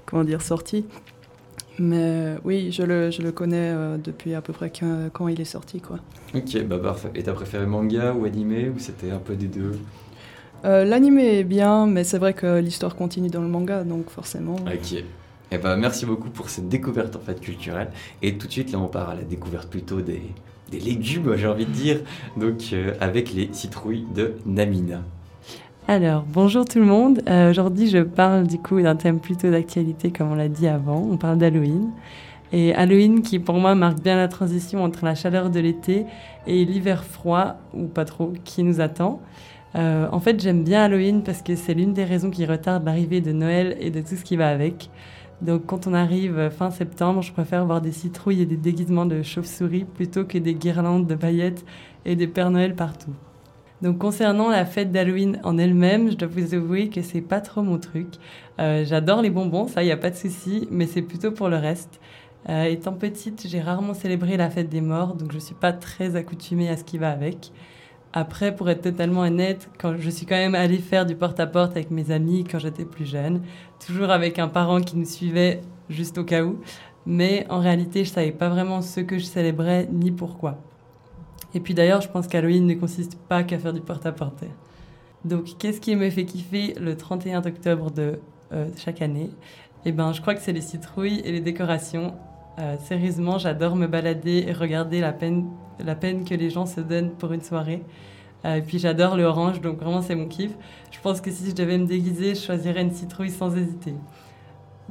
comment 0.06 0.24
dire 0.24 0.42
sorti. 0.42 0.84
Mais 1.82 1.96
euh, 1.96 2.36
oui, 2.44 2.70
je 2.72 2.82
le, 2.82 3.10
je 3.10 3.22
le 3.22 3.32
connais 3.32 3.72
euh, 3.72 3.96
depuis 3.96 4.34
à 4.34 4.42
peu 4.42 4.52
près 4.52 4.70
quand, 4.70 5.08
quand 5.14 5.28
il 5.28 5.40
est 5.40 5.46
sorti 5.46 5.80
quoi. 5.80 5.96
Ok, 6.34 6.62
bah 6.64 6.78
parfait. 6.78 7.10
Et 7.14 7.22
t'as 7.22 7.32
préféré 7.32 7.64
manga 7.64 8.12
ou 8.12 8.26
animé 8.26 8.68
ou 8.68 8.78
c'était 8.78 9.10
un 9.10 9.18
peu 9.18 9.34
des 9.34 9.46
deux? 9.46 9.78
Euh, 10.66 10.84
L'anime 10.84 11.18
est 11.18 11.42
bien, 11.42 11.86
mais 11.86 12.04
c'est 12.04 12.18
vrai 12.18 12.34
que 12.34 12.58
l'histoire 12.58 12.94
continue 12.96 13.30
dans 13.30 13.40
le 13.40 13.48
manga, 13.48 13.82
donc 13.82 14.10
forcément. 14.10 14.56
Ok. 14.56 15.02
Et 15.52 15.58
bah 15.58 15.74
merci 15.76 16.04
beaucoup 16.04 16.28
pour 16.28 16.50
cette 16.50 16.68
découverte 16.68 17.16
en 17.16 17.20
fait 17.20 17.40
culturelle. 17.40 17.88
Et 18.20 18.36
tout 18.36 18.46
de 18.46 18.52
suite 18.52 18.70
là 18.72 18.78
on 18.78 18.86
part 18.86 19.08
à 19.08 19.14
la 19.14 19.22
découverte 19.22 19.70
plutôt 19.70 20.02
des, 20.02 20.20
des 20.70 20.80
légumes 20.80 21.34
j'ai 21.36 21.46
envie 21.46 21.64
de 21.64 21.72
dire. 21.72 22.00
Donc 22.36 22.58
euh, 22.74 22.92
avec 23.00 23.32
les 23.32 23.48
citrouilles 23.52 24.04
de 24.14 24.34
Namina. 24.44 25.02
Alors, 25.88 26.24
bonjour 26.28 26.64
tout 26.64 26.78
le 26.78 26.84
monde. 26.84 27.20
Euh, 27.28 27.50
Aujourd'hui, 27.50 27.88
je 27.88 27.98
parle 27.98 28.46
du 28.46 28.58
coup 28.58 28.80
d'un 28.80 28.94
thème 28.94 29.18
plutôt 29.18 29.50
d'actualité, 29.50 30.12
comme 30.12 30.30
on 30.30 30.34
l'a 30.34 30.48
dit 30.48 30.68
avant. 30.68 30.98
On 31.10 31.16
parle 31.16 31.38
d'Halloween. 31.38 31.90
Et 32.52 32.74
Halloween 32.74 33.22
qui, 33.22 33.38
pour 33.38 33.56
moi, 33.56 33.74
marque 33.74 34.00
bien 34.00 34.16
la 34.16 34.28
transition 34.28 34.84
entre 34.84 35.04
la 35.04 35.14
chaleur 35.14 35.50
de 35.50 35.58
l'été 35.58 36.06
et 36.46 36.64
l'hiver 36.64 37.02
froid, 37.04 37.56
ou 37.74 37.86
pas 37.86 38.04
trop, 38.04 38.32
qui 38.44 38.62
nous 38.62 38.80
attend. 38.80 39.20
Euh, 39.74 40.06
en 40.12 40.20
fait, 40.20 40.40
j'aime 40.40 40.62
bien 40.64 40.82
Halloween 40.82 41.22
parce 41.22 41.42
que 41.42 41.56
c'est 41.56 41.74
l'une 41.74 41.92
des 41.92 42.04
raisons 42.04 42.30
qui 42.30 42.44
retarde 42.46 42.84
l'arrivée 42.84 43.20
de 43.20 43.32
Noël 43.32 43.76
et 43.80 43.90
de 43.90 44.00
tout 44.00 44.14
ce 44.16 44.22
qui 44.24 44.36
va 44.36 44.48
avec. 44.48 44.90
Donc, 45.42 45.66
quand 45.66 45.86
on 45.86 45.94
arrive 45.94 46.50
fin 46.50 46.70
septembre, 46.70 47.22
je 47.22 47.32
préfère 47.32 47.64
voir 47.64 47.80
des 47.80 47.92
citrouilles 47.92 48.42
et 48.42 48.46
des 48.46 48.58
déguisements 48.58 49.06
de 49.06 49.22
chauves-souris 49.22 49.86
plutôt 49.86 50.24
que 50.24 50.38
des 50.38 50.54
guirlandes 50.54 51.06
de 51.06 51.14
paillettes 51.14 51.64
et 52.04 52.14
des 52.14 52.26
Pères 52.26 52.50
Noël 52.50 52.76
partout. 52.76 53.14
Donc 53.82 53.98
concernant 53.98 54.50
la 54.50 54.66
fête 54.66 54.92
d'Halloween 54.92 55.40
en 55.42 55.56
elle-même, 55.56 56.10
je 56.10 56.16
dois 56.16 56.28
vous 56.28 56.54
avouer 56.54 56.90
que 56.90 57.00
c'est 57.00 57.22
pas 57.22 57.40
trop 57.40 57.62
mon 57.62 57.78
truc. 57.78 58.08
Euh, 58.60 58.84
J'adore 58.84 59.22
les 59.22 59.30
bonbons, 59.30 59.68
ça 59.68 59.82
y 59.82 59.90
a 59.90 59.96
pas 59.96 60.10
de 60.10 60.16
souci, 60.16 60.68
mais 60.70 60.86
c'est 60.86 61.02
plutôt 61.02 61.32
pour 61.32 61.48
le 61.48 61.56
reste. 61.56 62.00
Euh, 62.48 62.64
étant 62.64 62.92
petite, 62.92 63.46
j'ai 63.48 63.60
rarement 63.60 63.94
célébré 63.94 64.36
la 64.36 64.50
fête 64.50 64.68
des 64.68 64.80
morts, 64.82 65.14
donc 65.14 65.32
je 65.32 65.38
suis 65.38 65.54
pas 65.54 65.72
très 65.72 66.16
accoutumée 66.16 66.68
à 66.68 66.76
ce 66.76 66.84
qui 66.84 66.98
va 66.98 67.10
avec. 67.10 67.52
Après, 68.12 68.54
pour 68.54 68.68
être 68.68 68.82
totalement 68.82 69.20
honnête, 69.20 69.70
quand 69.78 69.96
je 69.96 70.10
suis 70.10 70.26
quand 70.26 70.36
même 70.36 70.54
allée 70.54 70.78
faire 70.78 71.06
du 71.06 71.14
porte-à-porte 71.14 71.72
avec 71.72 71.90
mes 71.90 72.10
amis 72.10 72.44
quand 72.44 72.58
j'étais 72.58 72.84
plus 72.84 73.06
jeune, 73.06 73.42
toujours 73.84 74.10
avec 74.10 74.38
un 74.38 74.48
parent 74.48 74.80
qui 74.80 74.96
nous 74.96 75.06
suivait 75.06 75.60
juste 75.88 76.18
au 76.18 76.24
cas 76.24 76.42
où, 76.42 76.60
mais 77.06 77.46
en 77.50 77.60
réalité, 77.60 78.04
je 78.04 78.10
savais 78.10 78.32
pas 78.32 78.48
vraiment 78.48 78.82
ce 78.82 79.00
que 79.00 79.18
je 79.18 79.24
célébrais 79.24 79.88
ni 79.92 80.10
pourquoi. 80.10 80.58
Et 81.54 81.60
puis 81.60 81.74
d'ailleurs, 81.74 82.00
je 82.00 82.08
pense 82.08 82.28
qu'Halloween 82.28 82.66
ne 82.66 82.74
consiste 82.74 83.16
pas 83.16 83.42
qu'à 83.42 83.58
faire 83.58 83.72
du 83.72 83.80
porte-à-porte. 83.80 84.44
Donc, 85.24 85.58
qu'est-ce 85.58 85.80
qui 85.80 85.96
me 85.96 86.08
fait 86.10 86.24
kiffer 86.24 86.74
le 86.80 86.96
31 86.96 87.44
octobre 87.44 87.90
de 87.90 88.20
euh, 88.52 88.68
chaque 88.76 89.02
année? 89.02 89.30
Eh 89.84 89.92
ben, 89.92 90.12
je 90.12 90.20
crois 90.20 90.34
que 90.34 90.40
c'est 90.40 90.52
les 90.52 90.60
citrouilles 90.60 91.20
et 91.24 91.32
les 91.32 91.40
décorations. 91.40 92.14
Euh, 92.58 92.76
sérieusement, 92.78 93.38
j'adore 93.38 93.76
me 93.76 93.86
balader 93.86 94.44
et 94.46 94.52
regarder 94.52 95.00
la 95.00 95.12
peine, 95.12 95.48
la 95.78 95.94
peine 95.94 96.24
que 96.24 96.34
les 96.34 96.50
gens 96.50 96.66
se 96.66 96.80
donnent 96.80 97.10
pour 97.10 97.32
une 97.32 97.42
soirée. 97.42 97.82
Euh, 98.44 98.56
et 98.56 98.62
puis 98.62 98.78
j'adore 98.78 99.16
le 99.16 99.24
orange, 99.24 99.60
donc 99.60 99.78
vraiment 99.78 100.02
c'est 100.02 100.14
mon 100.14 100.26
kiff. 100.26 100.52
Je 100.90 100.98
pense 101.00 101.20
que 101.20 101.30
si 101.30 101.50
je 101.50 101.54
devais 101.54 101.78
me 101.78 101.86
déguiser, 101.86 102.34
je 102.34 102.40
choisirais 102.40 102.82
une 102.82 102.92
citrouille 102.92 103.30
sans 103.30 103.54
hésiter. 103.56 103.94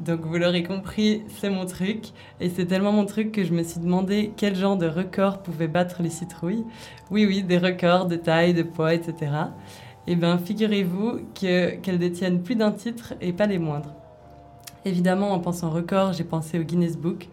Donc 0.06 0.22
vous 0.22 0.38
l'aurez 0.38 0.64
compris, 0.64 1.24
c'est 1.28 1.50
mon 1.50 1.66
truc. 1.66 2.10
Et 2.40 2.50
c'est 2.50 2.66
tellement 2.66 2.92
mon 2.92 3.06
truc 3.06 3.32
que 3.32 3.44
je 3.44 3.54
me 3.54 3.64
suis 3.64 3.80
demandé 3.80 4.32
quel 4.38 4.56
genre 4.56 4.78
de 4.78 4.88
record 4.88 5.40
pouvait 5.40 5.68
battre 5.68 6.02
les 6.02 6.10
citrouilles. 6.10 6.64
Oui, 7.12 7.26
oui, 7.26 7.44
des 7.44 7.58
records 7.58 8.06
de 8.06 8.16
taille, 8.16 8.54
de 8.54 8.64
poids, 8.64 8.94
etc. 8.94 9.32
Eh 10.08 10.16
bien, 10.16 10.38
figurez-vous 10.38 11.20
qu'elles 11.34 12.00
détiennent 12.00 12.42
plus 12.42 12.56
d'un 12.56 12.72
titre 12.72 13.14
et 13.22 13.34
pas 13.34 13.46
les 13.46 13.60
moindres. 13.60 13.94
Évidemment, 14.86 15.32
en 15.34 15.40
pensant 15.40 15.70
record, 15.70 16.14
j'ai 16.14 16.24
pensé 16.24 16.58
au 16.58 16.64
Guinness 16.64 16.98
Book. 16.98 17.28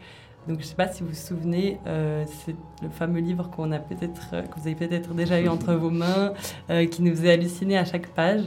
Donc, 0.48 0.58
je 0.58 0.64
ne 0.64 0.68
sais 0.68 0.74
pas 0.74 0.88
si 0.88 1.02
vous 1.02 1.08
vous 1.08 1.14
souvenez, 1.14 1.78
euh, 1.86 2.24
c'est 2.44 2.54
le 2.82 2.88
fameux 2.88 3.20
livre 3.20 3.50
qu'on 3.50 3.72
a 3.72 3.78
peut-être, 3.78 4.30
que 4.30 4.60
vous 4.60 4.66
avez 4.66 4.76
peut-être 4.76 5.14
déjà 5.14 5.40
eu 5.40 5.48
entre 5.48 5.74
vos 5.74 5.90
mains, 5.90 6.34
euh, 6.70 6.86
qui 6.86 7.02
nous 7.02 7.10
faisait 7.12 7.32
halluciner 7.32 7.78
à 7.78 7.84
chaque 7.84 8.08
page. 8.08 8.42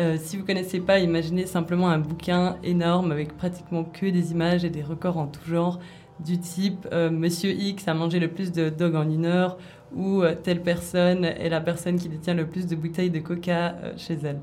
Euh, 0.00 0.16
si 0.18 0.36
vous 0.36 0.42
ne 0.42 0.46
connaissez 0.46 0.80
pas, 0.80 0.98
imaginez 0.98 1.46
simplement 1.46 1.88
un 1.88 1.98
bouquin 1.98 2.56
énorme 2.62 3.12
avec 3.12 3.36
pratiquement 3.36 3.84
que 3.84 4.06
des 4.06 4.32
images 4.32 4.64
et 4.64 4.70
des 4.70 4.82
records 4.82 5.18
en 5.18 5.26
tout 5.26 5.44
genre, 5.48 5.78
du 6.20 6.38
type 6.38 6.86
Monsieur 6.92 7.50
X 7.50 7.88
a 7.88 7.94
mangé 7.94 8.20
le 8.20 8.28
plus 8.28 8.52
de 8.52 8.70
dogs 8.70 8.94
en 8.94 9.10
une 9.10 9.26
heure 9.26 9.58
ou 9.96 10.22
telle 10.44 10.62
personne 10.62 11.24
est 11.24 11.48
la 11.48 11.60
personne 11.60 11.98
qui 11.98 12.08
détient 12.08 12.34
le 12.34 12.46
plus 12.46 12.68
de 12.68 12.76
bouteilles 12.76 13.10
de 13.10 13.18
coca 13.18 13.74
chez 13.96 14.16
elle. 14.22 14.38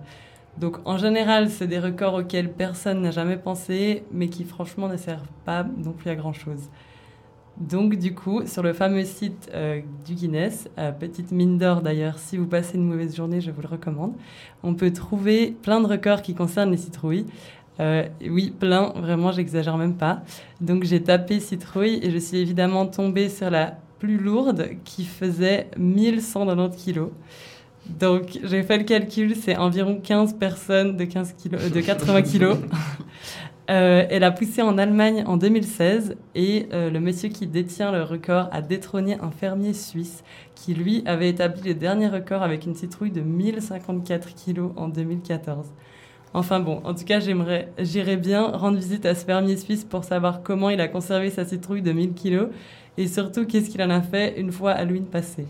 Donc 0.58 0.78
en 0.86 0.98
général, 0.98 1.50
c'est 1.50 1.68
des 1.68 1.80
records 1.80 2.16
auxquels 2.16 2.52
personne 2.52 3.02
n'a 3.02 3.12
jamais 3.12 3.38
pensé, 3.38 4.04
mais 4.12 4.28
qui 4.28 4.44
franchement 4.44 4.90
ne 4.90 4.98
servent 4.98 5.32
pas 5.46 5.64
non 5.64 5.94
plus 5.94 6.10
à 6.10 6.16
grand-chose. 6.16 6.70
Donc 7.58 7.96
du 7.96 8.16
coup, 8.16 8.46
sur 8.48 8.64
le 8.64 8.74
fameux 8.74 9.04
site 9.04 9.50
euh, 9.54 9.82
du 10.06 10.16
Guinness, 10.16 10.68
petite 11.00 11.32
mine 11.32 11.58
d'or 11.58 11.82
d'ailleurs, 11.82 12.18
si 12.18 12.38
vous 12.38 12.48
passez 12.48 12.78
une 12.78 12.88
mauvaise 12.88 13.16
journée, 13.16 13.42
je 13.42 13.52
vous 13.52 13.62
le 13.62 13.68
recommande, 13.68 14.14
on 14.64 14.74
peut 14.74 14.92
trouver 14.92 15.56
plein 15.62 15.80
de 15.82 15.88
records 15.88 16.22
qui 16.22 16.34
concernent 16.34 16.72
les 16.72 16.78
citrouilles. 16.78 17.26
Euh, 17.80 18.08
oui, 18.30 18.54
plein, 18.58 18.94
vraiment, 18.96 19.32
j'exagère 19.32 19.78
même 19.78 19.96
pas. 19.96 20.22
Donc 20.60 20.84
j'ai 20.84 21.02
tapé 21.02 21.40
citrouille 21.40 22.00
et 22.04 22.12
je 22.12 22.18
suis 22.18 22.38
évidemment 22.38 22.86
tombée 22.86 23.30
sur 23.30 23.50
la 23.50 23.78
plus 24.00 24.18
lourde 24.18 24.70
qui 24.84 25.06
faisait 25.06 25.70
1190 25.78 26.78
kilos. 26.78 27.10
Donc 27.88 28.40
j'ai 28.44 28.62
fait 28.64 28.78
le 28.78 28.84
calcul, 28.84 29.36
c'est 29.36 29.58
environ 29.58 30.00
15 30.02 30.34
personnes 30.34 30.98
de, 30.98 31.06
15 31.06 31.36
de 31.74 31.82
80 31.82 32.22
kilos. 32.22 32.58
Euh, 33.72 34.06
elle 34.10 34.26
a 34.26 34.32
poussé 34.32 34.62
en 34.62 34.78
Allemagne 34.78 35.24
en 35.26 35.38
2016 35.38 36.18
et 36.36 36.68
euh, 36.74 36.90
le 36.90 37.00
monsieur 37.00 37.30
qui 37.30 37.48
détient 37.48 37.94
le 37.94 38.04
record 38.04 38.50
a 38.52 38.62
détrôné 38.62 39.18
un 39.22 39.32
fermier 39.32 39.74
suisse 39.74 40.26
qui, 40.56 40.74
lui, 40.74 41.04
avait 41.06 41.30
établi 41.30 41.70
le 41.70 41.74
dernier 41.76 42.10
record 42.10 42.44
avec 42.44 42.66
une 42.66 42.76
citrouille 42.76 43.12
de 43.12 43.22
1054 43.22 44.34
kilos 44.36 44.72
en 44.76 44.90
2014. 44.90 45.68
Enfin 46.34 46.60
bon, 46.60 46.82
en 46.84 46.94
tout 46.94 47.06
cas, 47.06 47.22
j'aimerais, 47.22 47.72
j'irais 47.78 48.18
bien 48.18 48.46
rendre 48.46 48.78
visite 48.78 49.06
à 49.06 49.16
ce 49.16 49.24
fermier 49.24 49.56
suisse 49.56 49.86
pour 49.86 50.04
savoir 50.04 50.44
comment 50.44 50.70
il 50.70 50.82
a 50.82 50.90
conservé 50.90 51.30
sa 51.30 51.46
citrouille 51.46 51.82
de 51.82 51.94
1000 51.94 52.14
kilos 52.14 52.50
et 52.98 53.08
surtout 53.08 53.46
qu'est-ce 53.46 53.70
qu'il 53.70 53.82
en 53.82 53.90
a 53.90 54.02
fait 54.02 54.38
une 54.38 54.52
fois 54.52 54.72
Halloween 54.72 55.06
passé. 55.06 55.46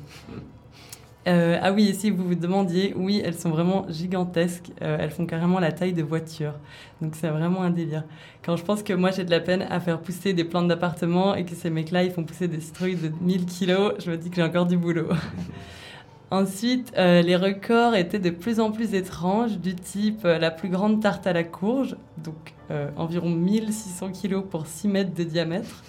Euh, 1.28 1.60
ah 1.62 1.72
oui, 1.72 1.88
et 1.88 1.94
si 1.94 2.10
vous 2.10 2.24
vous 2.24 2.36
demandiez, 2.36 2.94
oui, 2.96 3.22
elles 3.24 3.36
sont 3.38 3.52
vraiment 3.52 3.86
gigantesques. 3.90 4.72
Euh, 4.82 4.98
elles 5.00 5.12
font 5.12 5.26
carrément 5.26 5.60
la 5.60 5.72
taille 5.72 5.94
de 5.94 6.02
voitures. 6.02 6.56
Donc 7.02 7.16
c'est 7.16 7.30
vraiment 7.30 7.62
un 7.62 7.70
délire. 7.70 8.04
Quand 8.44 8.56
je 8.56 8.64
pense 8.64 8.82
que 8.82 8.94
moi 8.94 9.12
j'ai 9.12 9.24
de 9.24 9.32
la 9.32 9.40
peine 9.40 9.62
à 9.70 9.80
faire 9.80 10.00
pousser 10.02 10.34
des 10.34 10.44
plantes 10.44 10.68
d'appartement 10.68 11.36
et 11.36 11.46
que 11.46 11.54
ces 11.54 11.70
mecs-là 11.70 12.04
ils 12.04 12.12
font 12.12 12.24
pousser 12.24 12.48
des 12.48 12.60
citrouilles 12.60 12.96
de 12.96 13.12
1000 13.22 13.46
kilos, 13.46 13.94
je 14.00 14.10
me 14.10 14.18
dis 14.18 14.30
que 14.30 14.38
j'ai 14.38 14.44
encore 14.44 14.66
du 14.66 14.78
boulot. 14.78 15.10
Ensuite, 16.32 16.94
euh, 16.98 17.22
les 17.22 17.36
records 17.36 17.94
étaient 17.94 18.18
de 18.18 18.30
plus 18.30 18.60
en 18.60 18.72
plus 18.72 18.94
étranges, 18.96 19.60
du 19.60 19.76
type 19.76 20.24
la 20.24 20.50
plus 20.50 20.70
grande 20.70 21.02
tarte 21.02 21.28
à 21.28 21.34
la 21.34 21.44
courge, 21.44 21.98
donc 22.24 22.54
environ 22.96 23.30
1600 23.30 24.14
kilos 24.14 24.46
pour 24.50 24.66
6 24.66 24.88
mètres 24.88 25.14
de 25.14 25.26
diamètre. 25.26 25.84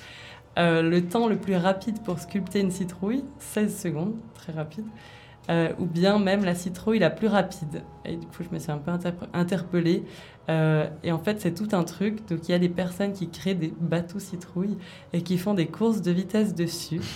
le 0.56 0.98
temps 0.98 1.28
le 1.28 1.36
plus 1.36 1.54
rapide 1.54 2.02
pour 2.02 2.18
sculpter 2.18 2.58
une 2.58 2.72
citrouille, 2.72 3.22
16 3.38 3.80
secondes, 3.80 4.14
très 4.34 4.52
rapide. 4.52 4.84
Euh, 5.50 5.70
ou 5.80 5.86
bien 5.86 6.20
même 6.20 6.44
la 6.44 6.54
citrouille 6.54 7.00
la 7.00 7.10
plus 7.10 7.26
rapide. 7.26 7.82
Et 8.04 8.14
du 8.14 8.26
coup, 8.26 8.44
je 8.48 8.54
me 8.54 8.60
suis 8.60 8.70
un 8.70 8.78
peu 8.78 8.92
interpellée. 9.32 10.04
Euh, 10.48 10.86
et 11.02 11.10
en 11.10 11.18
fait, 11.18 11.40
c'est 11.40 11.52
tout 11.52 11.68
un 11.72 11.82
truc. 11.82 12.28
Donc, 12.28 12.48
il 12.48 12.52
y 12.52 12.54
a 12.54 12.60
des 12.60 12.68
personnes 12.68 13.12
qui 13.12 13.28
créent 13.28 13.56
des 13.56 13.72
bateaux 13.80 14.20
citrouilles 14.20 14.76
et 15.12 15.22
qui 15.22 15.38
font 15.38 15.54
des 15.54 15.66
courses 15.66 16.00
de 16.00 16.12
vitesse 16.12 16.54
dessus. 16.54 17.00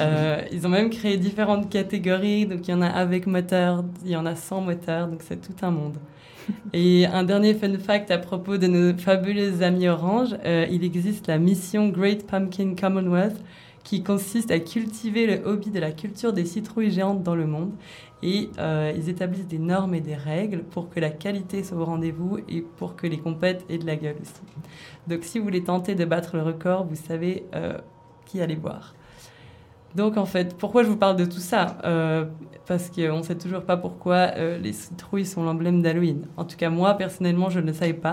Euh, 0.00 0.42
ils 0.52 0.66
ont 0.66 0.70
même 0.70 0.90
créé 0.90 1.16
différentes 1.16 1.68
catégories. 1.68 2.46
Donc, 2.46 2.66
il 2.66 2.70
y 2.70 2.74
en 2.74 2.82
a 2.82 2.88
avec 2.88 3.26
moteur, 3.26 3.84
il 4.04 4.10
y 4.10 4.16
en 4.16 4.26
a 4.26 4.36
sans 4.36 4.60
moteur. 4.60 5.08
Donc, 5.08 5.20
c'est 5.22 5.40
tout 5.40 5.54
un 5.64 5.70
monde. 5.70 5.96
Et 6.72 7.06
un 7.06 7.24
dernier 7.24 7.54
fun 7.54 7.78
fact 7.78 8.10
à 8.10 8.18
propos 8.18 8.58
de 8.58 8.66
nos 8.66 8.96
fabuleux 8.96 9.62
amis 9.62 9.88
orange, 9.88 10.36
il 10.44 10.84
existe 10.84 11.28
la 11.28 11.38
mission 11.38 11.88
Great 11.88 12.26
Pumpkin 12.26 12.74
Commonwealth 12.74 13.40
qui 13.84 14.02
consiste 14.02 14.50
à 14.50 14.58
cultiver 14.58 15.26
le 15.26 15.46
hobby 15.46 15.70
de 15.70 15.80
la 15.80 15.92
culture 15.92 16.32
des 16.32 16.44
citrouilles 16.44 16.90
géantes 16.90 17.22
dans 17.22 17.34
le 17.34 17.46
monde. 17.46 17.72
Et 18.22 18.50
euh, 18.58 18.92
ils 18.96 19.08
établissent 19.08 19.48
des 19.48 19.58
normes 19.58 19.94
et 19.94 20.00
des 20.00 20.14
règles 20.14 20.62
pour 20.62 20.88
que 20.88 21.00
la 21.00 21.10
qualité 21.10 21.64
soit 21.64 21.78
au 21.78 21.84
rendez-vous 21.84 22.38
et 22.48 22.62
pour 22.62 22.94
que 22.94 23.08
les 23.08 23.18
compètes 23.18 23.64
aient 23.68 23.78
de 23.78 23.86
la 23.86 23.96
gueule 23.96 24.16
aussi. 24.20 24.32
Donc 25.08 25.24
si 25.24 25.38
vous 25.38 25.44
voulez 25.44 25.64
tenter 25.64 25.96
de 25.96 26.04
battre 26.04 26.36
le 26.36 26.42
record, 26.42 26.84
vous 26.84 26.94
savez 26.94 27.44
euh, 27.54 27.78
qui 28.24 28.40
aller 28.40 28.54
voir. 28.54 28.94
Donc 29.96 30.16
en 30.16 30.24
fait, 30.24 30.56
pourquoi 30.56 30.84
je 30.84 30.88
vous 30.88 30.96
parle 30.96 31.16
de 31.16 31.24
tout 31.24 31.40
ça? 31.40 31.78
Euh, 31.84 32.26
Parce 32.66 32.88
qu'on 32.90 33.18
ne 33.18 33.22
sait 33.22 33.36
toujours 33.36 33.62
pas 33.62 33.76
pourquoi 33.76 34.30
les 34.56 34.72
citrouilles 34.72 35.26
sont 35.26 35.42
l'emblème 35.42 35.82
d'Halloween. 35.82 36.28
En 36.36 36.44
tout 36.44 36.56
cas, 36.56 36.70
moi, 36.70 36.94
personnellement, 36.94 37.50
je 37.50 37.58
ne 37.58 37.66
le 37.66 37.72
savais 37.72 37.92
pas. 37.92 38.12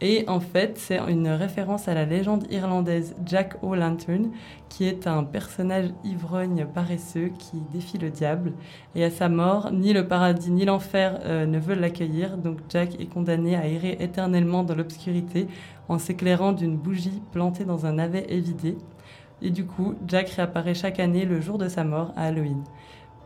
Et 0.00 0.24
en 0.28 0.40
fait, 0.40 0.76
c'est 0.76 0.98
une 0.98 1.28
référence 1.28 1.86
à 1.86 1.94
la 1.94 2.04
légende 2.04 2.44
irlandaise 2.50 3.14
Jack 3.24 3.62
O'Lantern, 3.62 4.30
qui 4.68 4.84
est 4.84 5.06
un 5.06 5.22
personnage 5.22 5.90
ivrogne 6.02 6.66
paresseux 6.66 7.30
qui 7.38 7.62
défie 7.72 7.98
le 7.98 8.10
diable. 8.10 8.52
Et 8.96 9.04
à 9.04 9.10
sa 9.10 9.28
mort, 9.28 9.70
ni 9.72 9.92
le 9.92 10.06
paradis 10.08 10.50
ni 10.50 10.64
l'enfer 10.64 11.20
euh, 11.24 11.46
ne 11.46 11.58
veulent 11.58 11.80
l'accueillir, 11.80 12.36
donc 12.36 12.58
Jack 12.68 13.00
est 13.00 13.06
condamné 13.06 13.56
à 13.56 13.66
errer 13.68 13.96
éternellement 14.00 14.64
dans 14.64 14.74
l'obscurité 14.74 15.46
en 15.88 15.98
s'éclairant 15.98 16.52
d'une 16.52 16.76
bougie 16.76 17.22
plantée 17.30 17.64
dans 17.64 17.86
un 17.86 17.92
navet 17.94 18.26
évidé. 18.28 18.76
Et 19.42 19.50
du 19.50 19.64
coup, 19.64 19.94
Jack 20.06 20.30
réapparaît 20.30 20.74
chaque 20.74 20.98
année 20.98 21.24
le 21.24 21.40
jour 21.40 21.58
de 21.58 21.68
sa 21.68 21.84
mort 21.84 22.12
à 22.16 22.26
Halloween. 22.26 22.64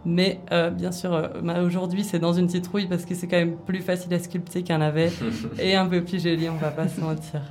Mais 0.05 0.41
euh, 0.53 0.71
bien 0.71 0.93
sûr, 0.93 1.13
euh, 1.13 1.29
bah, 1.43 1.63
aujourd'hui, 1.63 2.05
c'est 2.05 2.19
dans 2.19 2.33
une 2.33 2.49
citrouille 2.49 2.87
parce 2.87 3.05
que 3.05 3.15
c'est 3.15 3.27
quand 3.27 3.37
même 3.37 3.57
plus 3.57 3.81
facile 3.81 4.13
à 4.15 4.19
sculpter 4.19 4.63
qu'un 4.63 4.79
navet 4.79 5.11
et 5.59 5.75
un 5.75 5.87
peu 5.87 6.03
plus 6.03 6.23
joli, 6.23 6.49
on 6.49 6.57
va 6.57 6.71
pas 6.71 6.89
se 6.89 7.01
mentir. 7.01 7.43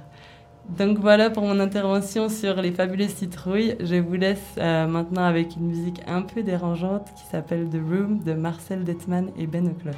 Donc 0.70 0.98
voilà 1.00 1.30
pour 1.30 1.44
mon 1.44 1.60
intervention 1.62 2.28
sur 2.28 2.62
les 2.62 2.72
fabuleuses 2.72 3.14
citrouilles. 3.14 3.78
Je 3.80 3.96
vous 3.96 4.16
laisse 4.16 4.56
euh, 4.58 4.86
maintenant 4.86 5.24
avec 5.24 5.56
une 5.56 5.68
musique 5.68 6.02
un 6.08 6.22
peu 6.22 6.44
dérangeante 6.44 7.08
qui 7.16 7.24
s'appelle 7.32 7.70
The 7.70 7.76
Room 7.76 8.24
de 8.24 8.34
Marcel 8.34 8.84
Detman 8.84 9.30
et 9.38 9.48
Ben 9.48 9.68
O'Clock. 9.68 9.96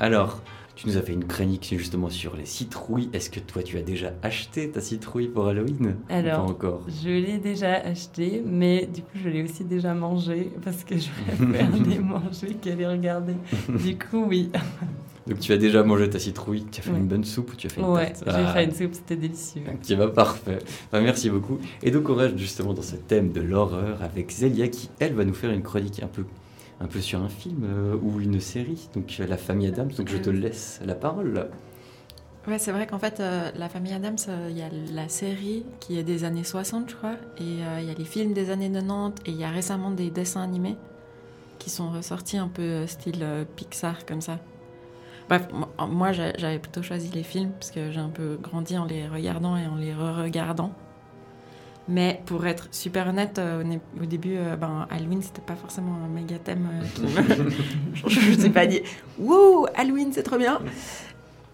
Alors, 0.00 0.40
tu 0.74 0.88
nous 0.88 0.96
as 0.96 1.02
fait 1.02 1.12
une 1.12 1.24
chronique 1.24 1.72
justement 1.78 2.10
sur 2.10 2.36
les 2.36 2.46
citrouilles. 2.46 3.08
Est-ce 3.12 3.30
que 3.30 3.38
toi, 3.38 3.62
tu 3.62 3.78
as 3.78 3.82
déjà 3.82 4.12
acheté 4.22 4.68
ta 4.68 4.80
citrouille 4.80 5.28
pour 5.28 5.46
Halloween 5.46 5.96
Alors, 6.08 6.50
encore? 6.50 6.82
je 6.88 7.10
l'ai 7.10 7.38
déjà 7.38 7.74
acheté, 7.74 8.42
mais 8.44 8.86
du 8.92 9.02
coup, 9.02 9.16
je 9.22 9.28
l'ai 9.28 9.44
aussi 9.44 9.64
déjà 9.64 9.94
mangé 9.94 10.50
parce 10.64 10.82
que 10.82 10.96
je 10.98 11.08
préfère 11.10 11.70
les 11.88 11.98
manger 12.00 12.54
qu'à 12.60 12.74
les 12.74 12.86
regarder. 12.86 13.34
Du 13.68 13.96
coup, 13.96 14.24
oui. 14.28 14.50
Donc 15.26 15.38
tu 15.38 15.52
as 15.52 15.56
déjà 15.56 15.82
mangé 15.82 16.10
ta 16.10 16.18
citrouille, 16.18 16.66
tu 16.70 16.80
as 16.80 16.82
fait 16.82 16.90
une 16.90 17.06
bonne 17.06 17.24
soupe 17.24 17.52
ou 17.52 17.56
tu 17.56 17.68
as 17.68 17.70
fait 17.70 17.80
une 17.80 17.86
Ouais, 17.86 18.12
j'ai 18.26 18.32
fait 18.32 18.52
ah. 18.54 18.62
une 18.62 18.74
soupe, 18.74 18.92
c'était 18.92 19.16
délicieux. 19.16 19.62
Qui 19.82 19.94
va 19.94 20.08
parfait. 20.08 20.58
merci 20.92 21.30
beaucoup. 21.30 21.58
Et 21.82 21.90
donc 21.90 22.10
on 22.10 22.14
reste 22.14 22.36
justement 22.36 22.74
dans 22.74 22.82
ce 22.82 22.96
thème 22.96 23.32
de 23.32 23.40
l'horreur 23.40 24.02
avec 24.02 24.30
Zélia 24.30 24.68
qui, 24.68 24.90
elle, 24.98 25.14
va 25.14 25.24
nous 25.24 25.32
faire 25.32 25.50
une 25.50 25.62
chronique 25.62 26.02
un 26.02 26.08
peu 26.08 26.24
un 26.80 26.86
peu 26.86 27.00
sur 27.00 27.22
un 27.22 27.28
film 27.28 27.64
euh, 27.64 27.96
ou 28.02 28.20
une 28.20 28.40
série, 28.40 28.88
donc 28.94 29.16
euh, 29.20 29.26
La 29.26 29.36
famille 29.36 29.68
Adams. 29.68 29.90
Donc 29.96 30.08
je 30.08 30.16
te 30.16 30.30
laisse 30.30 30.80
la 30.84 30.94
parole. 30.94 31.48
Ouais, 32.46 32.58
c'est 32.58 32.72
vrai 32.72 32.86
qu'en 32.86 32.98
fait, 32.98 33.20
euh, 33.20 33.50
La 33.56 33.68
famille 33.68 33.92
Adams, 33.92 34.18
il 34.50 34.58
y 34.58 34.62
a 34.62 34.68
la 34.92 35.08
série 35.08 35.64
qui 35.80 35.98
est 35.98 36.02
des 36.02 36.24
années 36.24 36.44
60, 36.44 36.90
je 36.90 36.94
crois, 36.94 37.16
et 37.38 37.44
il 37.44 37.84
y 37.84 37.90
a 37.90 37.94
les 37.96 38.04
films 38.04 38.32
des 38.32 38.50
années 38.50 38.70
90, 38.70 39.22
et 39.26 39.30
il 39.30 39.36
y 39.36 39.44
a 39.44 39.50
récemment 39.50 39.90
des 39.90 40.10
dessins 40.10 40.42
animés 40.42 40.76
qui 41.58 41.70
sont 41.70 41.90
ressortis 41.90 42.36
un 42.36 42.48
peu 42.48 42.86
style 42.86 43.24
Pixar 43.56 44.04
comme 44.04 44.20
ça. 44.20 44.38
Bref, 45.28 45.48
moi 45.88 46.12
j'avais 46.12 46.58
plutôt 46.58 46.82
choisi 46.82 47.10
les 47.10 47.22
films 47.22 47.52
parce 47.52 47.70
que 47.70 47.90
j'ai 47.90 48.00
un 48.00 48.10
peu 48.10 48.36
grandi 48.42 48.76
en 48.76 48.84
les 48.84 49.08
regardant 49.08 49.56
et 49.56 49.66
en 49.66 49.76
les 49.76 49.94
re-regardant. 49.94 50.74
Mais 51.86 52.22
pour 52.24 52.46
être 52.46 52.68
super 52.70 53.08
honnête, 53.08 53.38
euh, 53.38 53.62
au, 54.00 54.06
début, 54.06 54.36
euh, 54.36 54.56
ben, 54.56 54.86
Halloween, 54.90 55.22
c'était 55.22 55.42
pas 55.42 55.54
forcément 55.54 55.94
un 56.02 56.08
méga 56.08 56.38
thème 56.38 56.68
euh, 56.72 57.50
je 58.08 58.30
ne 58.30 58.40
sais 58.40 58.50
pas 58.50 58.66
dit 58.66 58.80
Wouh, 59.18 59.66
Halloween, 59.74 60.10
c'est 60.12 60.22
trop 60.22 60.38
bien 60.38 60.60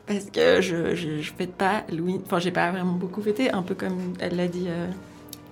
Parce 0.07 0.27
que 0.27 0.61
je, 0.61 0.95
je, 0.95 1.21
je 1.21 1.33
fête 1.33 1.55
pas 1.55 1.83
Halloween. 1.89 2.21
Enfin, 2.25 2.39
j'ai 2.39 2.53
pas 2.53 2.71
vraiment 2.71 2.93
beaucoup 2.93 3.23
fêté, 3.23 3.51
un 3.51 3.63
peu 3.63 3.75
comme 3.75 4.15
elle 4.21 4.37
l'a 4.37 4.47
dit 4.47 4.67
euh, 4.69 4.87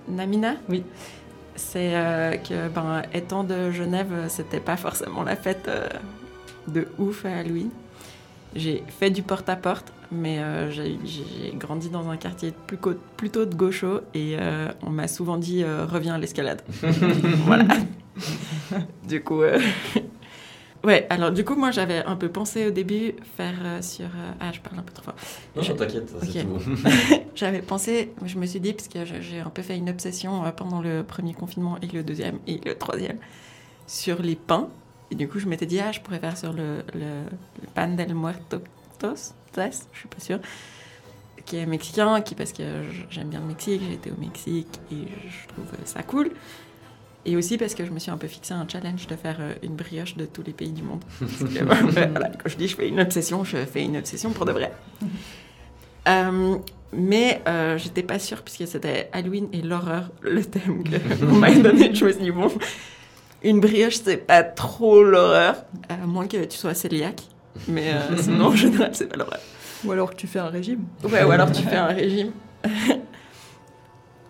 Namina. 0.07 0.55
Oui. 0.69 0.83
C'est 1.55 1.91
que, 2.47 2.69
ben, 2.69 3.01
étant 3.13 3.43
de 3.43 3.69
Genève, 3.71 4.27
c'était 4.29 4.61
pas 4.61 4.77
forcément 4.77 5.23
la 5.23 5.35
fête 5.35 5.69
de 6.69 6.87
ouf 6.97 7.25
à 7.25 7.39
Halloween. 7.39 7.69
J'ai 8.55 8.81
fait 8.87 9.09
du 9.09 9.23
porte-à-porte, 9.23 9.91
mais 10.11 10.39
euh, 10.39 10.71
j'ai 10.71 10.97
grandi 11.55 11.89
dans 11.89 12.09
un 12.09 12.17
quartier 12.17 12.53
plutôt 13.17 13.45
de 13.45 13.55
gaucho 13.55 13.99
et 14.13 14.35
euh, 14.39 14.67
on 14.83 14.89
m'a 14.89 15.07
souvent 15.07 15.37
dit 15.37 15.63
euh, 15.63 15.85
reviens 15.85 16.15
à 16.15 16.17
l'escalade. 16.17 16.61
voilà. 17.45 17.65
du 19.07 19.23
coup, 19.23 19.41
ouais. 20.83 21.05
Alors 21.09 21.31
du 21.31 21.43
coup, 21.45 21.55
moi, 21.55 21.71
j'avais 21.71 22.03
un 22.05 22.15
peu 22.15 22.29
pensé 22.29 22.67
au 22.67 22.71
début 22.71 23.13
faire 23.37 23.55
sur. 23.81 24.07
Ah, 24.39 24.51
je 24.51 24.59
parle 24.59 24.79
un 24.79 24.83
peu 24.83 24.93
trop 24.93 25.03
fort. 25.05 25.15
Non, 25.55 25.61
Je- 25.61 25.73
t'inquiète, 25.73 26.11
c'est 26.21 26.43
Ok. 26.43 26.47
tout. 26.47 26.71
J'avais 27.35 27.61
pensé, 27.61 28.11
je 28.25 28.37
me 28.37 28.45
suis 28.45 28.59
dit, 28.59 28.73
parce 28.73 28.89
que 28.89 29.05
j'ai 29.05 29.39
un 29.39 29.49
peu 29.49 29.61
fait 29.61 29.77
une 29.77 29.89
obsession 29.89 30.43
pendant 30.57 30.81
le 30.81 31.03
premier 31.03 31.33
confinement 31.33 31.77
et 31.81 31.87
le 31.87 32.03
deuxième 32.03 32.39
et 32.47 32.59
le 32.65 32.75
troisième, 32.75 33.17
sur 33.87 34.21
les 34.21 34.35
pains. 34.35 34.67
Et 35.11 35.15
du 35.15 35.29
coup, 35.29 35.39
je 35.39 35.47
m'étais 35.47 35.65
dit, 35.65 35.79
ah, 35.79 35.91
je 35.93 36.01
pourrais 36.01 36.19
faire 36.19 36.37
sur 36.37 36.51
le, 36.51 36.83
le, 36.93 37.23
le 37.61 37.67
pan 37.73 37.87
del 37.87 38.13
muerto 38.13 38.57
je 39.55 39.99
suis 39.99 40.07
pas 40.07 40.19
sûre, 40.19 40.39
qui 41.45 41.57
est 41.57 41.65
mexicain, 41.65 42.21
qui, 42.21 42.35
parce 42.35 42.53
que 42.53 42.63
j'aime 43.09 43.29
bien 43.29 43.39
le 43.39 43.47
Mexique, 43.47 43.81
j'ai 43.87 43.95
été 43.95 44.11
au 44.11 44.19
Mexique 44.19 44.79
et 44.91 45.07
je 45.27 45.47
trouve 45.47 45.65
ça 45.85 46.03
cool. 46.03 46.31
Et 47.25 47.35
aussi 47.35 47.57
parce 47.57 47.75
que 47.75 47.85
je 47.85 47.91
me 47.91 47.99
suis 47.99 48.11
un 48.11 48.17
peu 48.17 48.27
fixé 48.27 48.53
un 48.53 48.67
challenge 48.67 49.07
de 49.07 49.15
faire 49.15 49.37
euh, 49.39 49.53
une 49.61 49.75
brioche 49.75 50.15
de 50.15 50.25
tous 50.25 50.41
les 50.41 50.53
pays 50.53 50.71
du 50.71 50.83
monde. 50.83 51.03
Que, 51.19 51.63
voilà, 51.63 52.29
quand 52.29 52.47
je 52.47 52.55
dis 52.55 52.67
je 52.67 52.75
fais 52.75 52.87
une 52.87 52.99
obsession, 52.99 53.43
je 53.43 53.57
fais 53.57 53.83
une 53.83 53.97
obsession 53.97 54.31
pour 54.31 54.45
de 54.45 54.51
vrai. 54.51 54.71
Euh, 56.07 56.57
mais 56.93 57.41
euh, 57.47 57.77
j'étais 57.77 58.01
pas 58.03 58.17
sûre 58.17 58.41
puisque 58.41 58.67
c'était 58.67 59.09
Halloween 59.11 59.47
et 59.53 59.61
l'horreur, 59.61 60.09
le 60.21 60.43
thème 60.43 60.83
qu'on 60.83 61.25
m'avait 61.35 61.61
donné. 61.61 61.93
Je 61.93 62.05
me 62.05 62.11
suis 62.11 62.21
dit, 62.21 62.31
bon, 62.31 62.49
une 63.43 63.59
brioche, 63.59 63.99
c'est 64.03 64.17
pas 64.17 64.43
trop 64.43 65.03
l'horreur, 65.03 65.65
à 65.87 65.97
moins 65.97 66.25
que 66.25 66.45
tu 66.45 66.57
sois 66.57 66.73
cœliaque. 66.73 67.21
Mais 67.67 67.93
euh, 67.93 68.17
sinon, 68.17 68.47
en 68.47 68.55
général, 68.55 68.91
c'est 68.93 69.07
pas 69.07 69.17
l'horreur. 69.17 69.39
Ou 69.85 69.91
alors 69.91 70.11
que 70.11 70.15
tu 70.15 70.27
fais 70.27 70.39
un 70.39 70.49
régime. 70.49 70.83
Ouais, 71.03 71.23
ou 71.23 71.31
alors 71.31 71.51
tu 71.51 71.63
fais 71.63 71.77
un 71.77 71.87
régime. 71.87 72.31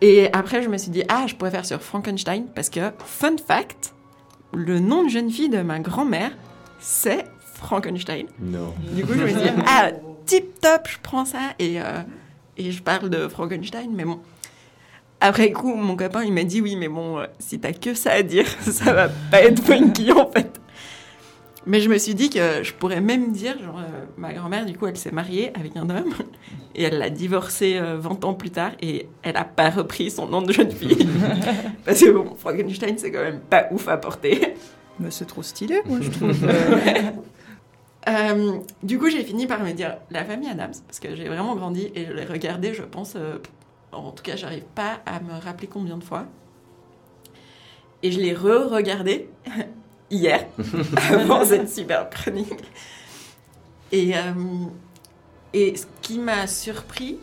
Et 0.01 0.31
après, 0.31 0.63
je 0.63 0.69
me 0.69 0.77
suis 0.77 0.91
dit, 0.91 1.03
ah, 1.09 1.25
je 1.27 1.35
pourrais 1.35 1.51
faire 1.51 1.65
sur 1.65 1.81
Frankenstein 1.81 2.45
parce 2.55 2.69
que, 2.69 2.91
fun 3.03 3.35
fact, 3.45 3.93
le 4.53 4.79
nom 4.79 5.03
de 5.03 5.09
jeune 5.09 5.29
fille 5.29 5.49
de 5.49 5.61
ma 5.61 5.79
grand-mère, 5.79 6.31
c'est 6.79 7.25
Frankenstein. 7.55 8.27
Non. 8.39 8.73
Du 8.93 9.05
coup, 9.05 9.13
je 9.13 9.23
me 9.23 9.27
suis 9.27 9.37
dit, 9.37 9.49
ah, 9.67 9.91
tip 10.25 10.61
top, 10.61 10.87
je 10.87 10.97
prends 11.01 11.25
ça 11.25 11.53
et, 11.59 11.81
euh, 11.81 12.01
et 12.57 12.71
je 12.71 12.81
parle 12.81 13.09
de 13.09 13.27
Frankenstein, 13.27 13.89
mais 13.93 14.05
bon. 14.05 14.19
Après 15.21 15.51
coup, 15.51 15.75
mon 15.75 15.97
copain, 15.97 16.23
il 16.23 16.31
m'a 16.31 16.45
dit, 16.45 16.61
oui, 16.61 16.77
mais 16.77 16.87
bon, 16.87 17.19
euh, 17.19 17.25
si 17.39 17.59
t'as 17.59 17.73
que 17.73 17.93
ça 17.93 18.11
à 18.11 18.23
dire, 18.23 18.45
ça 18.61 18.93
va 18.93 19.09
pas 19.09 19.41
être 19.41 19.61
funky 19.61 20.11
en 20.13 20.31
fait. 20.31 20.61
Mais 21.69 21.81
je 21.81 21.89
me 21.89 21.99
suis 21.99 22.15
dit 22.15 22.31
que 22.31 22.63
je 22.63 22.73
pourrais 22.73 22.99
même 22.99 23.31
dire, 23.31 23.55
genre, 23.59 23.77
euh, 23.77 24.05
ma 24.17 24.33
grand-mère, 24.33 24.65
du 24.65 24.75
coup, 24.75 24.87
elle 24.87 24.97
s'est 24.97 25.11
mariée 25.11 25.51
avec 25.55 25.77
un 25.77 25.87
homme 25.87 26.15
et 26.75 26.81
elle 26.81 26.97
l'a 26.97 27.11
divorcé 27.11 27.77
euh, 27.77 27.95
20 27.99 28.25
ans 28.25 28.33
plus 28.33 28.49
tard 28.49 28.71
et 28.81 29.07
elle 29.21 29.37
a 29.37 29.43
pas 29.43 29.69
repris 29.69 30.09
son 30.09 30.25
nom 30.25 30.41
de 30.41 30.51
jeune 30.51 30.71
fille. 30.71 31.07
Parce 31.85 31.99
que 31.99 32.09
bon, 32.09 32.33
Frankenstein, 32.35 32.97
c'est 32.97 33.11
quand 33.11 33.21
même 33.21 33.41
pas 33.41 33.67
ouf 33.69 33.87
à 33.87 33.97
porter. 33.97 34.55
Mais 34.99 35.11
c'est 35.11 35.25
trop 35.25 35.43
stylé, 35.43 35.79
moi, 35.85 35.99
je 36.01 36.09
trouve. 36.09 36.35
Euh, 38.07 38.59
du 38.81 38.97
coup, 38.97 39.09
j'ai 39.09 39.23
fini 39.23 39.45
par 39.45 39.61
me 39.61 39.71
dire 39.71 39.97
la 40.09 40.23
famille 40.23 40.49
Adams, 40.49 40.73
parce 40.87 40.99
que 40.99 41.15
j'ai 41.15 41.27
vraiment 41.27 41.55
grandi 41.55 41.91
et 41.93 42.05
je 42.05 42.13
l'ai 42.13 42.23
regardé, 42.23 42.73
je 42.73 42.81
pense, 42.81 43.13
euh, 43.15 43.37
en 43.91 44.11
tout 44.11 44.23
cas, 44.23 44.37
j'arrive 44.37 44.63
pas 44.73 45.01
à 45.05 45.19
me 45.19 45.37
rappeler 45.39 45.67
combien 45.67 45.97
de 45.97 46.03
fois. 46.03 46.25
Et 48.01 48.11
je 48.11 48.19
l'ai 48.19 48.33
re-regardé 48.33 49.29
hier, 50.11 50.45
avant 51.11 51.45
cette 51.45 51.69
super 51.69 52.09
chronique. 52.09 52.63
Et, 53.91 54.15
euh, 54.15 54.21
et 55.53 55.75
ce 55.75 55.85
qui 56.01 56.19
m'a 56.19 56.47
surpris, 56.47 57.17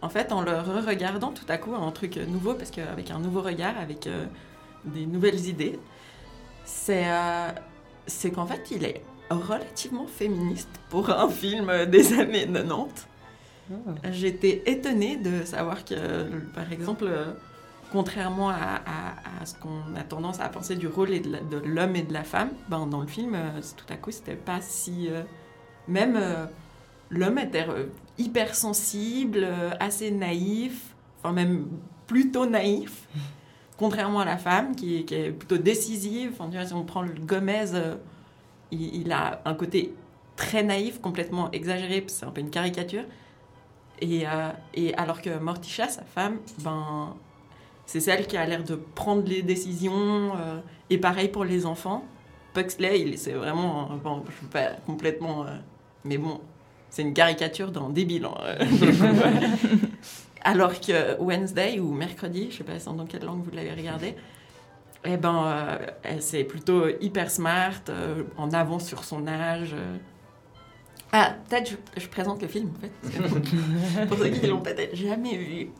en 0.00 0.08
fait, 0.08 0.32
en 0.32 0.42
le 0.42 0.52
re-regardant 0.52 1.32
tout 1.32 1.46
à 1.48 1.58
coup, 1.58 1.74
un 1.74 1.90
truc 1.90 2.16
nouveau, 2.16 2.54
parce 2.54 2.70
qu'avec 2.70 3.10
un 3.10 3.18
nouveau 3.18 3.40
regard, 3.40 3.78
avec 3.78 4.06
euh, 4.06 4.26
des 4.84 5.06
nouvelles 5.06 5.46
idées, 5.46 5.78
c'est 6.64 7.04
euh, 7.06 7.48
c'est 8.06 8.30
qu'en 8.30 8.46
fait, 8.46 8.70
il 8.70 8.84
est 8.84 9.02
relativement 9.30 10.06
féministe 10.06 10.68
pour 10.90 11.08
un 11.10 11.28
film 11.28 11.86
des 11.86 12.18
années 12.18 12.46
90. 12.46 13.06
J'étais 14.10 14.62
étonnée 14.66 15.16
de 15.16 15.44
savoir 15.44 15.84
que, 15.84 15.94
par 16.54 16.70
exemple, 16.72 17.04
euh, 17.06 17.32
contrairement 17.92 18.48
à, 18.50 18.54
à- 18.54 19.40
à 19.42 19.46
ce 19.46 19.54
qu'on 19.54 19.94
a 19.96 20.02
tendance 20.02 20.40
à 20.40 20.48
penser 20.48 20.74
du 20.76 20.86
rôle 20.88 21.10
et 21.10 21.20
de 21.20 21.58
l'homme 21.64 21.94
et 21.96 22.02
de 22.02 22.12
la 22.12 22.24
femme, 22.24 22.50
ben, 22.68 22.86
dans 22.86 23.00
le 23.00 23.06
film, 23.06 23.34
euh, 23.34 23.60
tout 23.76 23.84
à 23.92 23.96
coup, 23.96 24.10
c'était 24.10 24.34
pas 24.36 24.60
si... 24.60 25.08
euh, 25.10 25.22
même 25.88 26.16
euh, 26.16 26.46
l'homme 27.10 27.38
était 27.38 27.66
hyper 28.18 28.54
sensible, 28.54 29.40
euh, 29.42 29.70
assez 29.80 30.10
naïf, 30.10 30.94
enfin 31.22 31.32
même 31.32 31.66
plutôt 32.06 32.46
naïf, 32.46 33.08
contrairement 33.78 34.20
à 34.20 34.24
la 34.24 34.38
femme 34.38 34.74
qui, 34.76 34.98
est- 34.98 35.04
qui 35.04 35.14
est 35.14 35.30
plutôt 35.32 35.58
décisive. 35.58 36.30
Enfin, 36.34 36.48
tu 36.50 36.56
vois, 36.56 36.66
si 36.66 36.72
on 36.74 36.84
prend 36.84 37.02
le 37.02 37.12
Gomez, 37.12 37.64
il, 38.70 38.94
il 39.02 39.12
a 39.12 39.42
un 39.44 39.54
côté 39.54 39.94
très 40.36 40.62
naïf, 40.62 41.00
complètement 41.00 41.50
exagéré, 41.52 42.04
c'est 42.08 42.24
un 42.26 42.30
peu 42.30 42.40
une 42.40 42.50
caricature. 42.50 43.04
Et, 44.00 44.24
et 44.74 44.94
alors 44.96 45.22
que 45.22 45.38
Morticia, 45.38 45.88
sa 45.88 46.02
femme, 46.02 46.38
ben, 46.58 47.14
c'est 47.86 48.00
celle 48.00 48.26
qui 48.26 48.36
a 48.36 48.46
l'air 48.46 48.64
de 48.64 48.74
prendre 48.76 49.26
les 49.28 49.42
décisions. 49.42 50.32
euh, 50.36 50.58
et 50.90 50.98
pareil 50.98 51.28
pour 51.28 51.44
les 51.44 51.64
enfants. 51.66 52.04
Puxley, 52.54 53.16
c'est 53.16 53.32
vraiment, 53.32 53.90
un- 53.92 53.96
bon, 53.96 54.22
je 54.28 54.36
suis 54.36 54.46
pas 54.46 54.72
complètement, 54.86 55.44
euh, 55.44 55.56
mais 56.04 56.18
bon, 56.18 56.40
c'est 56.90 57.00
une 57.02 57.14
caricature 57.14 57.70
d'un 57.70 57.88
débile. 57.88 58.26
euh, 58.40 58.58
alors 60.42 60.78
que 60.80 61.18
Wednesday 61.20 61.78
ou 61.80 61.92
mercredi, 61.92 62.48
je 62.50 62.58
sais 62.58 62.64
pas 62.64 62.74
dans 62.92 63.06
quelle 63.06 63.24
langue 63.24 63.42
vous 63.42 63.50
l'avez 63.52 63.72
regardé, 63.72 64.14
eh 65.04 65.16
ben, 65.16 65.44
euh, 65.46 66.16
c'est 66.20 66.44
plutôt 66.44 66.88
hyper 67.00 67.30
smart, 67.30 67.72
euh, 67.88 68.24
en 68.36 68.50
avance 68.52 68.86
sur 68.86 69.04
son 69.04 69.26
âge. 69.26 69.72
euh. 69.74 69.96
Ah, 71.12 71.34
peut-être 71.48 71.70
je, 71.96 72.00
je 72.00 72.08
présente 72.08 72.40
le 72.42 72.48
film 72.48 72.70
en 72.76 72.80
fait. 72.80 74.06
Pour 74.08 74.18
ceux 74.18 74.28
qui 74.28 74.46
l'ont 74.46 74.60
peut-être 74.60 74.94
jamais 74.96 75.36
vu, 75.36 75.70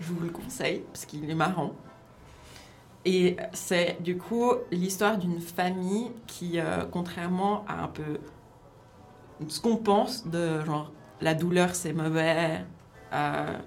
je 0.00 0.12
vous 0.12 0.20
le 0.20 0.30
conseille 0.30 0.82
parce 0.92 1.06
qu'il 1.06 1.28
est 1.28 1.34
marrant. 1.34 1.72
Et 3.04 3.36
c'est 3.52 4.02
du 4.02 4.16
coup 4.16 4.52
l'histoire 4.70 5.18
d'une 5.18 5.40
famille 5.40 6.10
qui, 6.26 6.58
euh, 6.58 6.84
contrairement 6.90 7.64
à 7.68 7.82
un 7.82 7.88
peu 7.88 8.18
ce 9.48 9.60
qu'on 9.60 9.76
pense 9.76 10.26
de 10.26 10.64
genre 10.64 10.90
la 11.20 11.34
douleur 11.34 11.74
c'est 11.74 11.92
mauvais, 11.92 12.64
euh, 13.12 13.58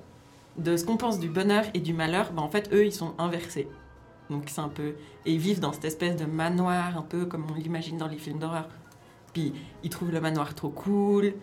de 0.58 0.76
ce 0.76 0.86
qu'on 0.86 0.98
pense 0.98 1.20
du 1.20 1.30
bonheur 1.30 1.66
et 1.74 1.80
du 1.80 1.94
malheur, 1.94 2.32
ben, 2.32 2.42
en 2.42 2.50
fait 2.50 2.74
eux 2.74 2.86
ils 2.86 2.94
sont 2.94 3.14
inversés. 3.20 3.68
Donc 4.30 4.46
c'est 4.48 4.62
un 4.62 4.70
peu 4.70 4.96
et 5.26 5.34
ils 5.34 5.40
vivent 5.40 5.60
dans 5.60 5.72
cette 5.72 5.86
espèce 5.86 6.16
de 6.16 6.26
manoir 6.26 6.98
un 6.98 7.04
peu 7.04 7.26
comme 7.26 7.46
on 7.52 7.54
l'imagine 7.54 7.98
dans 7.98 8.08
les 8.08 8.18
films 8.18 8.40
d'horreur. 8.40 8.68
Puis 9.34 9.54
ils 9.84 9.90
trouvent 9.90 10.12
le 10.12 10.20
manoir 10.20 10.56
trop 10.56 10.70
cool. 10.70 11.34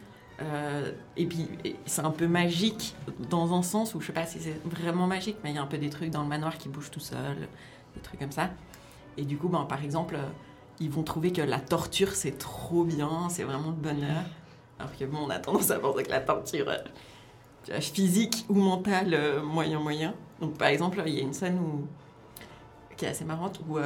Euh, 0.43 0.91
et 1.17 1.27
puis 1.27 1.49
c'est 1.87 2.05
un 2.05 2.11
peu 2.11 2.27
magique 2.27 2.97
dans 3.31 3.55
un 3.55 3.63
sens 3.63 3.95
où 3.95 4.01
je 4.01 4.07
sais 4.07 4.13
pas 4.13 4.27
si 4.27 4.41
c'est 4.41 4.61
vraiment 4.65 5.07
magique, 5.07 5.37
mais 5.45 5.51
il 5.51 5.57
y 5.57 5.59
a 5.59 5.63
un 5.63 5.67
peu 5.67 5.79
des 5.79 5.91
trucs 5.91 6.11
dans 6.11 6.23
le 6.23 6.29
manoir 6.29 6.59
qui 6.59 6.69
bougent 6.69 6.91
tout 6.91 7.01
seul, 7.01 7.37
des 7.95 8.01
trucs 8.03 8.19
comme 8.19 8.33
ça. 8.33 8.51
Et 9.17 9.25
du 9.25 9.37
coup, 9.37 9.49
ben, 9.49 9.65
par 9.65 9.85
exemple, 9.85 10.17
euh, 10.17 10.27
ils 10.81 10.91
vont 10.91 11.05
trouver 11.05 11.33
que 11.33 11.43
la 11.43 11.61
torture 11.61 12.11
c'est 12.11 12.37
trop 12.37 12.85
bien, 12.85 13.29
c'est 13.31 13.45
vraiment 13.45 13.69
le 13.69 13.77
bonheur. 13.77 14.25
Alors 14.79 14.97
que 14.97 15.05
bon, 15.05 15.19
on 15.27 15.31
a 15.31 15.39
tendance 15.39 15.71
à 15.71 15.79
penser 15.79 16.03
que 16.03 16.11
la 16.11 16.21
torture 16.21 16.69
euh, 16.69 17.81
physique 17.81 18.45
ou 18.49 18.55
mentale, 18.55 19.41
moyen 19.45 19.79
moyen. 19.79 20.15
Donc 20.41 20.59
par 20.59 20.69
exemple, 20.69 21.01
il 21.07 21.15
y 21.15 21.21
a 21.21 21.23
une 21.23 21.33
scène 21.33 21.61
qui 22.97 23.05
est 23.05 23.09
assez 23.09 23.25
marrante 23.25 23.61
où 23.69 23.79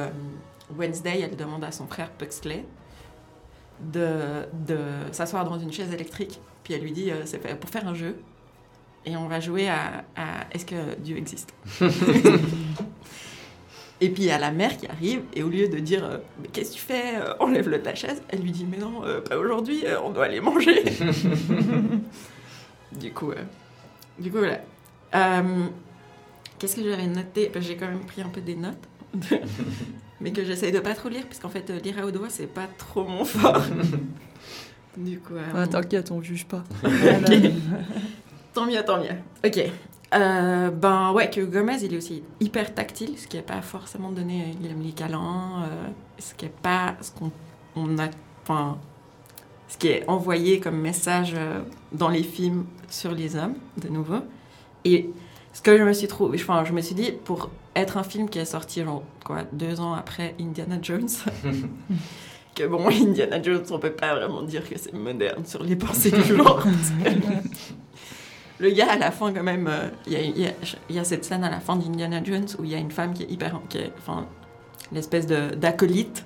Wednesday 0.75 1.21
elle 1.21 1.35
demande 1.35 1.63
à 1.63 1.71
son 1.71 1.87
frère 1.87 2.11
Puxley 2.11 2.65
de, 3.81 4.45
de 4.67 4.77
s'asseoir 5.11 5.45
dans 5.45 5.59
une 5.59 5.71
chaise 5.71 5.93
électrique. 5.93 6.39
Puis 6.63 6.73
elle 6.73 6.81
lui 6.81 6.91
dit 6.91 7.11
euh, 7.11 7.21
c'est 7.25 7.39
pour 7.59 7.69
faire 7.69 7.87
un 7.87 7.95
jeu 7.95 8.17
et 9.05 9.15
on 9.15 9.27
va 9.27 9.39
jouer 9.39 9.69
à, 9.69 10.03
à 10.15 10.45
est-ce 10.51 10.65
que 10.65 10.95
Dieu 10.99 11.17
existe? 11.17 11.53
Et 14.01 14.09
puis 14.09 14.23
il 14.23 14.27
y 14.27 14.31
a 14.31 14.39
la 14.39 14.51
mère 14.51 14.77
qui 14.77 14.87
arrive 14.87 15.23
et 15.33 15.43
au 15.43 15.49
lieu 15.49 15.67
de 15.67 15.77
dire 15.77 16.05
euh, 16.05 16.17
mais 16.41 16.47
qu'est-ce 16.47 16.71
que 16.71 16.75
tu 16.75 16.81
fais? 16.81 17.17
Euh, 17.17 17.33
enlève-le 17.39 17.79
de 17.79 17.85
la 17.85 17.95
chaise, 17.95 18.21
elle 18.29 18.41
lui 18.41 18.51
dit 18.51 18.65
mais 18.65 18.77
non 18.77 19.03
euh, 19.03 19.19
pas 19.19 19.37
aujourd'hui, 19.37 19.85
euh, 19.85 19.99
on 20.01 20.11
doit 20.11 20.25
aller 20.25 20.39
manger. 20.39 20.83
du 22.93 23.11
coup, 23.11 23.33
du 24.17 24.31
coup 24.31 24.37
voilà. 24.37 24.61
Qu'est-ce 26.57 26.77
que 26.77 26.83
j'avais 26.83 27.07
noté? 27.07 27.51
J'ai 27.59 27.75
quand 27.75 27.87
même 27.87 28.05
pris 28.05 28.21
un 28.21 28.29
peu 28.29 28.41
des 28.41 28.55
notes. 28.55 28.87
mais 30.21 30.31
que 30.31 30.43
j'essaye 30.43 30.71
de 30.71 30.79
pas 30.79 30.93
trop 30.95 31.09
lire, 31.09 31.23
parce 31.25 31.39
qu'en 31.39 31.49
fait, 31.49 31.69
euh, 31.69 31.79
lire 31.79 31.99
à 31.99 32.05
haute 32.05 32.15
voix, 32.17 32.29
c'est 32.29 32.47
pas 32.47 32.67
trop 32.77 33.03
mon 33.03 33.25
fort. 33.25 33.61
Du 34.97 35.19
coup, 35.19 35.35
euh, 35.35 35.43
Ah. 35.55 35.67
T'inquiète, 35.67 36.11
on 36.11 36.21
juge 36.21 36.45
pas. 36.45 36.63
tant 38.53 38.65
mieux, 38.65 38.83
tant 38.83 38.99
mieux. 38.99 39.15
Ok. 39.45 39.63
Euh, 40.15 40.71
ben 40.71 41.11
ouais, 41.13 41.29
que 41.29 41.41
Gomez, 41.41 41.77
il 41.83 41.93
est 41.93 41.97
aussi 41.97 42.23
hyper 42.39 42.73
tactile, 42.73 43.17
ce 43.17 43.27
qui 43.27 43.37
n'est 43.37 43.43
pas 43.43 43.61
forcément 43.61 44.11
donné. 44.11 44.55
Il 44.59 44.69
aime 44.69 44.81
les 44.81 44.91
câlins, 44.91 45.63
euh, 45.63 45.87
ce 46.17 46.33
qui 46.33 46.45
n'est 46.45 46.51
pas 46.63 46.95
ce 47.01 47.11
qu'on 47.11 47.31
on 47.75 47.97
a. 47.99 48.07
Enfin, 48.43 48.77
ce 49.67 49.77
qui 49.77 49.87
est 49.89 50.03
envoyé 50.09 50.59
comme 50.59 50.79
message 50.81 51.33
euh, 51.37 51.61
dans 51.91 52.09
les 52.09 52.23
films 52.23 52.65
sur 52.89 53.11
les 53.11 53.35
hommes, 53.35 53.53
de 53.77 53.87
nouveau. 53.89 54.19
Et 54.83 55.11
ce 55.53 55.61
que 55.61 55.77
je 55.77 55.83
me 55.83 55.93
suis 55.93 56.07
trouvé, 56.07 56.39
enfin, 56.41 56.63
je 56.65 56.73
me 56.73 56.81
suis 56.81 56.95
dit, 56.95 57.11
pour 57.11 57.49
être 57.75 57.97
un 57.97 58.03
film 58.03 58.29
qui 58.29 58.39
est 58.39 58.45
sorti 58.45 58.83
genre 58.83 59.03
quoi, 59.25 59.43
deux 59.51 59.79
ans 59.79 59.93
après 59.93 60.35
Indiana 60.39 60.77
Jones, 60.81 61.09
que 62.55 62.63
bon, 62.65 62.87
Indiana 62.89 63.41
Jones, 63.41 63.65
on 63.71 63.79
peut 63.79 63.91
pas 63.91 64.15
vraiment 64.15 64.43
dire 64.43 64.67
que 64.67 64.77
c'est 64.77 64.93
moderne 64.93 65.45
sur 65.45 65.63
les 65.63 65.75
pensées 65.75 66.11
du 66.11 66.23
genre. 66.23 66.63
Le 68.61 68.71
gars, 68.71 68.91
à 68.91 68.97
la 68.97 69.11
fin, 69.11 69.31
quand 69.31 69.43
même, 69.43 69.67
euh, 69.69 69.87
il 70.05 70.11
y, 70.11 70.15
a, 70.17 70.21
il 70.21 70.37
y 70.37 70.53
il 70.89 70.95
y 70.97 70.99
a 70.99 71.05
cette 71.05 71.23
scène 71.23 71.45
à 71.45 71.49
la 71.49 71.61
fin 71.61 71.77
d'Indiana 71.77 72.21
Jones 72.21 72.47
où 72.59 72.65
il 72.65 72.71
y 72.71 72.75
a 72.75 72.77
une 72.77 72.91
femme 72.91 73.13
qui 73.13 73.23
est 73.23 73.31
hyper. 73.31 73.57
Enfin, 73.97 74.27
l'espèce 74.91 75.27
d'acolyte. 75.27 76.25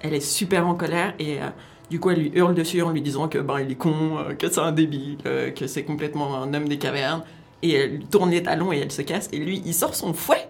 Elle 0.00 0.14
est 0.14 0.20
super 0.20 0.66
en 0.66 0.74
colère 0.74 1.14
et 1.18 1.40
euh, 1.40 1.46
du 1.90 1.98
coup, 1.98 2.10
elle 2.10 2.18
lui 2.18 2.32
hurle 2.34 2.54
dessus 2.54 2.82
en 2.82 2.90
lui 2.90 3.00
disant 3.00 3.28
que 3.28 3.38
ben, 3.38 3.60
il 3.60 3.70
est 3.70 3.76
con, 3.76 4.18
euh, 4.18 4.34
que 4.34 4.50
c'est 4.50 4.60
un 4.60 4.72
débile, 4.72 5.16
euh, 5.26 5.50
que 5.50 5.66
c'est 5.66 5.84
complètement 5.84 6.42
un 6.42 6.52
homme 6.52 6.68
des 6.68 6.78
cavernes. 6.78 7.22
Et 7.64 7.72
elle 7.72 8.04
tourne 8.04 8.30
les 8.30 8.42
talons 8.42 8.72
et 8.72 8.78
elle 8.78 8.92
se 8.92 9.00
casse. 9.00 9.30
Et 9.32 9.38
lui, 9.38 9.62
il 9.64 9.72
sort 9.72 9.94
son 9.94 10.12
fouet 10.12 10.48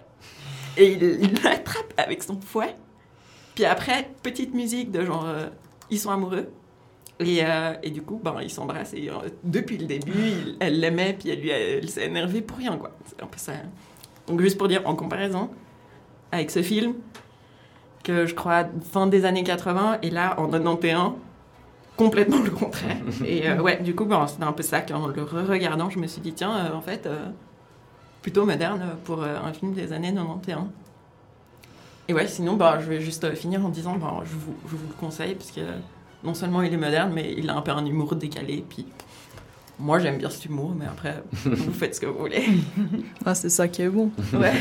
et 0.75 0.91
il 0.93 1.33
l'attrape 1.43 1.93
avec 1.95 2.21
son 2.21 2.39
fouet. 2.41 2.75
Puis 3.55 3.63
après, 3.63 4.09
petite 4.21 4.53
musique 4.53 4.91
de 4.91 5.05
genre. 5.05 5.25
euh, 5.25 5.47
ils 5.89 5.97
sont 5.97 6.11
amoureux. 6.11 6.49
Et, 7.21 7.39
euh, 7.41 7.73
et 7.83 7.91
du 7.91 8.01
coup, 8.01 8.19
ben, 8.21 8.35
ils 8.41 8.49
s'embrassent. 8.49 8.93
Et 8.93 9.09
euh, 9.09 9.13
depuis 9.45 9.77
le 9.77 9.85
début, 9.85 10.11
elle 10.59 10.81
l'aimait, 10.81 11.15
puis 11.17 11.29
elle, 11.29 11.39
lui 11.39 11.49
elle 11.49 11.89
s'est 11.89 12.05
énervée 12.05 12.41
pour 12.41 12.57
rien, 12.57 12.75
quoi. 12.75 12.91
Donc, 14.27 14.41
juste 14.41 14.57
pour 14.57 14.67
dire, 14.67 14.81
en 14.83 14.95
comparaison 14.95 15.49
avec 16.33 16.51
ce 16.51 16.61
film, 16.61 16.95
que 18.03 18.25
je 18.25 18.35
crois 18.35 18.65
fin 18.91 19.07
des 19.07 19.23
années 19.23 19.43
80, 19.45 19.99
et 20.01 20.09
là, 20.09 20.37
en 20.37 20.49
91, 20.49 21.13
complètement 21.97 22.41
le 22.41 22.49
contraire. 22.51 22.97
Et 23.25 23.49
euh, 23.49 23.61
ouais, 23.61 23.81
du 23.81 23.95
coup, 23.95 24.05
ben, 24.05 24.27
c'était 24.27 24.43
un 24.43 24.51
peu 24.53 24.63
ça 24.63 24.81
qu'en 24.81 25.07
le 25.07 25.23
re-regardant, 25.23 25.89
je 25.89 25.99
me 25.99 26.07
suis 26.07 26.21
dit, 26.21 26.33
tiens, 26.33 26.55
euh, 26.57 26.73
en 26.75 26.81
fait, 26.81 27.05
euh, 27.05 27.25
plutôt 28.21 28.45
moderne 28.45 28.83
pour 29.03 29.21
euh, 29.23 29.35
un 29.43 29.53
film 29.53 29.73
des 29.73 29.93
années 29.93 30.13
91. 30.13 30.65
Et 32.07 32.13
ouais, 32.13 32.27
sinon, 32.27 32.55
bah, 32.55 32.79
je 32.81 32.87
vais 32.89 33.01
juste 33.01 33.23
euh, 33.23 33.33
finir 33.33 33.65
en 33.65 33.69
disant, 33.69 33.95
bah, 33.97 34.21
je, 34.25 34.33
vous, 34.35 34.55
je 34.69 34.75
vous 34.75 34.87
le 34.87 34.93
conseille, 34.99 35.35
parce 35.35 35.51
que 35.51 35.61
non 36.23 36.33
seulement 36.33 36.61
il 36.61 36.73
est 36.73 36.77
moderne, 36.77 37.11
mais 37.13 37.33
il 37.37 37.49
a 37.49 37.55
un 37.55 37.61
peu 37.61 37.71
un 37.71 37.85
humour 37.85 38.15
décalé. 38.15 38.63
Puis 38.67 38.85
moi, 39.79 39.99
j'aime 39.99 40.17
bien 40.17 40.29
cet 40.29 40.45
humour, 40.45 40.73
mais 40.77 40.85
après, 40.85 41.23
vous 41.33 41.73
faites 41.73 41.95
ce 41.95 41.99
que 42.01 42.05
vous 42.05 42.17
voulez. 42.19 42.45
Ah, 43.25 43.33
c'est 43.35 43.49
ça 43.49 43.67
qui 43.67 43.81
est 43.81 43.89
bon. 43.89 44.11
Ouais. 44.33 44.53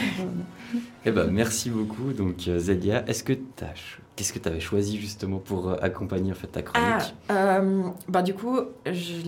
Eh 1.04 1.10
ben, 1.10 1.30
merci 1.30 1.68
beaucoup. 1.70 2.12
Donc, 2.12 2.36
Zélia, 2.56 3.04
est-ce 3.08 3.22
que 3.22 3.34
t'as 3.34 3.66
ch- 3.68 4.00
qu'est-ce 4.16 4.32
que 4.32 4.38
tu 4.38 4.48
avais 4.48 4.60
choisi 4.60 4.98
justement 5.00 5.38
pour 5.38 5.68
euh, 5.68 5.76
accompagner 5.82 6.32
en 6.32 6.34
fait 6.34 6.46
ta 6.46 6.60
Ah, 6.60 6.62
chronique 6.62 7.14
euh, 7.30 7.82
bah 8.08 8.22
du 8.22 8.34
coup, 8.34 8.58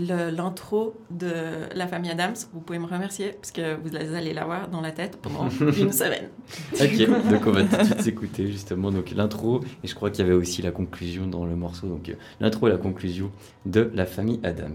l'intro 0.08 0.94
de 1.10 1.32
La 1.74 1.86
famille 1.86 2.10
Adams, 2.10 2.34
vous 2.52 2.60
pouvez 2.60 2.78
me 2.78 2.86
remercier, 2.86 3.32
parce 3.32 3.50
que 3.50 3.76
vous 3.76 3.96
allez 3.96 4.32
l'avoir 4.32 4.68
dans 4.68 4.80
la 4.80 4.92
tête 4.92 5.18
pendant 5.20 5.48
une 5.60 5.92
semaine. 5.92 6.28
Ok, 6.74 7.30
donc 7.30 7.46
on 7.46 7.50
va 7.52 7.64
tout 7.64 7.76
de 7.76 7.84
suite 7.84 8.00
s'écouter 8.02 8.46
justement 8.46 8.90
donc 8.90 9.10
l'intro 9.10 9.60
et 9.82 9.88
je 9.88 9.94
crois 9.94 10.10
qu'il 10.10 10.24
y 10.24 10.28
avait 10.28 10.36
aussi 10.36 10.62
la 10.62 10.70
conclusion 10.70 11.26
dans 11.26 11.44
le 11.44 11.56
morceau. 11.56 11.88
Donc 11.88 12.08
euh, 12.08 12.14
l'intro 12.40 12.68
et 12.68 12.70
la 12.70 12.78
conclusion 12.78 13.30
de 13.64 13.90
la 13.94 14.06
famille 14.06 14.40
Adams. 14.44 14.74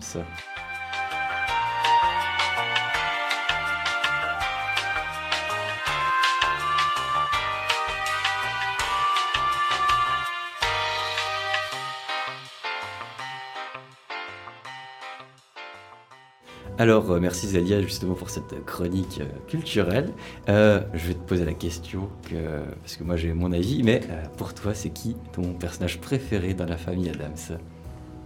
Alors, 16.81 17.11
euh, 17.11 17.19
merci 17.19 17.47
Zélia 17.47 17.79
justement 17.83 18.15
pour 18.15 18.31
cette 18.31 18.65
chronique 18.65 19.19
euh, 19.21 19.25
culturelle. 19.47 20.11
Euh, 20.49 20.81
je 20.95 21.09
vais 21.09 21.13
te 21.13 21.19
poser 21.19 21.45
la 21.45 21.53
question, 21.53 22.09
que, 22.27 22.63
parce 22.81 22.95
que 22.95 23.03
moi 23.03 23.17
j'ai 23.17 23.33
mon 23.33 23.51
avis, 23.51 23.83
mais 23.83 24.01
euh, 24.09 24.23
pour 24.35 24.55
toi, 24.55 24.73
c'est 24.73 24.89
qui 24.89 25.15
ton 25.31 25.53
personnage 25.53 26.01
préféré 26.01 26.55
dans 26.55 26.65
la 26.65 26.77
famille 26.77 27.07
Adams? 27.07 27.59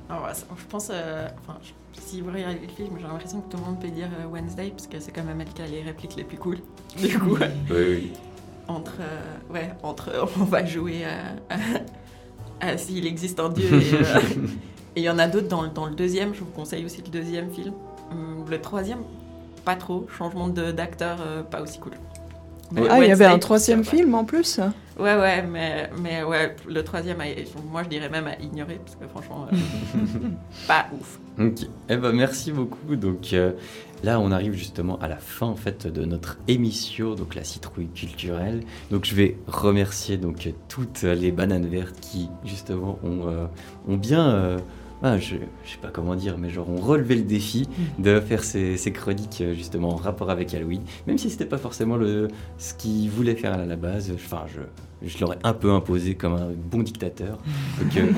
Alors, 0.10 0.30
je 0.34 0.64
pense, 0.70 0.90
euh, 0.90 1.28
enfin, 1.42 1.60
si 2.00 2.22
vous 2.22 2.32
regardez 2.32 2.60
le 2.62 2.70
film, 2.70 2.96
j'ai 2.98 3.06
l'impression 3.06 3.42
que 3.42 3.52
tout 3.52 3.58
le 3.58 3.64
monde 3.66 3.82
peut 3.82 3.90
dire 3.90 4.08
Wednesday, 4.32 4.70
parce 4.70 4.88
que 4.88 5.02
c'est 5.02 5.12
quand 5.12 5.26
même 5.26 5.42
elle 5.42 5.50
qui 5.50 5.62
a 5.62 5.68
les 5.68 5.82
répliques 5.82 6.16
les 6.16 6.24
plus 6.24 6.38
cool. 6.38 6.60
Du 6.98 7.20
coup. 7.20 7.36
Oui, 7.38 7.76
oui. 7.78 8.12
entre, 8.70 9.00
ouais, 9.54 9.72
entre 9.84 10.12
on 10.40 10.46
va 10.46 10.64
jouer 10.64 11.04
à, 11.04 11.54
à- 11.54 12.70
à 12.72 12.78
s'il 12.78 13.06
existe 13.06 13.38
un 13.42 13.50
dieu 13.50 13.66
et 13.82 13.96
et 14.96 15.02
il 15.02 15.04
y 15.04 15.10
en 15.10 15.20
a 15.20 15.28
d'autres 15.28 15.50
dans, 15.50 15.68
dans 15.68 15.88
le 15.88 15.94
deuxième, 15.94 16.34
je 16.34 16.40
vous 16.40 16.46
conseille 16.46 16.86
aussi 16.86 17.02
le 17.02 17.10
deuxième 17.10 17.52
film. 17.52 17.74
Hum, 18.12 18.46
Le 18.50 18.62
troisième, 18.62 19.00
pas 19.64 19.76
trop, 19.76 20.08
changement 20.18 20.48
de- 20.48 20.72
d'acteur, 20.72 21.18
euh, 21.22 21.42
pas 21.44 21.62
aussi 21.62 21.80
cool. 21.80 21.94
Mais 22.72 22.82
Ah, 22.90 23.00
il 23.00 23.08
y 23.08 23.12
avait 23.12 23.26
un 23.26 23.38
troisième 23.40 23.80
ouais. 23.80 23.86
film 23.86 24.16
en 24.16 24.24
plus 24.26 24.60
Ouais, 24.98 25.16
ouais, 25.20 25.44
mais, 25.44 25.90
mais 26.02 26.24
ouais, 26.24 26.56
le 26.68 26.84
troisième, 26.84 27.18
moi 27.70 27.84
je 27.84 27.90
dirais 27.90 28.10
même 28.10 28.28
à 28.28 28.40
ignorer, 28.42 28.80
parce 28.84 28.96
que 28.96 29.06
franchement, 29.08 29.46
euh, 29.52 29.56
pas 30.68 30.86
ouf. 30.98 31.20
Ok. 31.38 31.68
Eh 31.90 31.98
ben 31.98 32.14
merci 32.14 32.52
beaucoup. 32.54 32.96
Donc 32.96 33.34
euh, 33.34 33.52
là, 34.04 34.20
on 34.22 34.32
arrive 34.32 34.54
justement 34.54 34.98
à 35.00 35.08
la 35.10 35.18
fin 35.18 35.48
en 35.48 35.56
fait 35.58 35.86
de 35.86 36.06
notre 36.06 36.38
émission, 36.48 37.14
donc 37.14 37.36
la 37.36 37.44
citrouille 37.44 37.90
culturelle. 37.90 38.64
Donc 38.90 39.04
je 39.06 39.16
vais 39.16 39.38
remercier 39.48 40.16
donc 40.18 40.50
toutes 40.70 41.02
les 41.04 41.32
bananes 41.34 41.68
vertes 41.68 42.00
qui 42.00 42.30
justement 42.46 42.98
ont, 43.04 43.28
euh, 43.28 43.46
ont 43.90 43.98
bien, 43.98 44.30
euh, 44.30 44.58
ah, 45.04 45.18
je, 45.18 45.36
je 45.64 45.72
sais 45.72 45.78
pas 45.82 45.90
comment 45.90 46.16
dire, 46.16 46.38
mais 46.38 46.50
genre 46.50 46.70
ont 46.70 46.78
relevé 46.78 47.16
le 47.16 47.24
défi 47.24 47.68
de 48.00 48.20
faire 48.20 48.44
ces, 48.44 48.78
ces 48.78 48.92
chroniques 48.92 49.42
euh, 49.42 49.54
justement 49.54 49.90
en 49.90 49.96
rapport 49.96 50.30
avec 50.30 50.54
Halloween, 50.54 50.82
même 51.06 51.18
si 51.18 51.30
c'était 51.30 51.46
pas 51.46 51.58
forcément 51.58 51.98
le 51.98 52.30
ce 52.58 52.74
qu'ils 52.74 53.10
voulaient 53.10 53.36
faire 53.36 53.54
à 53.54 53.66
la 53.66 53.76
base. 53.76 54.12
Enfin, 54.14 54.46
je 54.48 54.62
je 55.06 55.20
l'aurais 55.20 55.38
un 55.44 55.54
peu 55.54 55.72
imposé 55.72 56.16
comme 56.16 56.34
un 56.34 56.52
bon 56.52 56.82
dictateur. 56.82 57.38
Donc, 57.80 57.98
euh, 57.98 58.12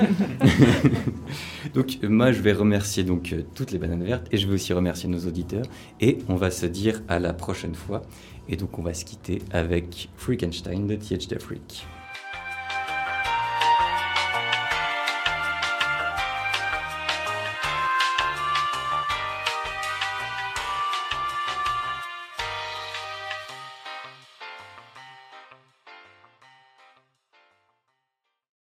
donc 1.74 1.98
euh, 2.02 2.08
moi 2.08 2.32
je 2.32 2.40
vais 2.40 2.52
remercier 2.52 3.04
donc 3.04 3.34
toutes 3.54 3.72
les 3.72 3.78
bananes 3.78 4.04
vertes 4.04 4.26
et 4.30 4.38
je 4.38 4.46
vais 4.46 4.54
aussi 4.54 4.72
remercier 4.72 5.08
nos 5.08 5.26
auditeurs 5.26 5.66
et 6.00 6.18
on 6.28 6.36
va 6.36 6.50
se 6.50 6.66
dire 6.66 7.02
à 7.08 7.18
la 7.18 7.32
prochaine 7.32 7.74
fois 7.74 8.02
et 8.48 8.56
donc 8.56 8.78
on 8.78 8.82
va 8.82 8.94
se 8.94 9.04
quitter 9.04 9.42
avec 9.50 10.08
Freakenstein 10.16 10.86
de 10.86 10.94
TH 10.94 11.28
The 11.28 11.40
Freak. 11.40 11.86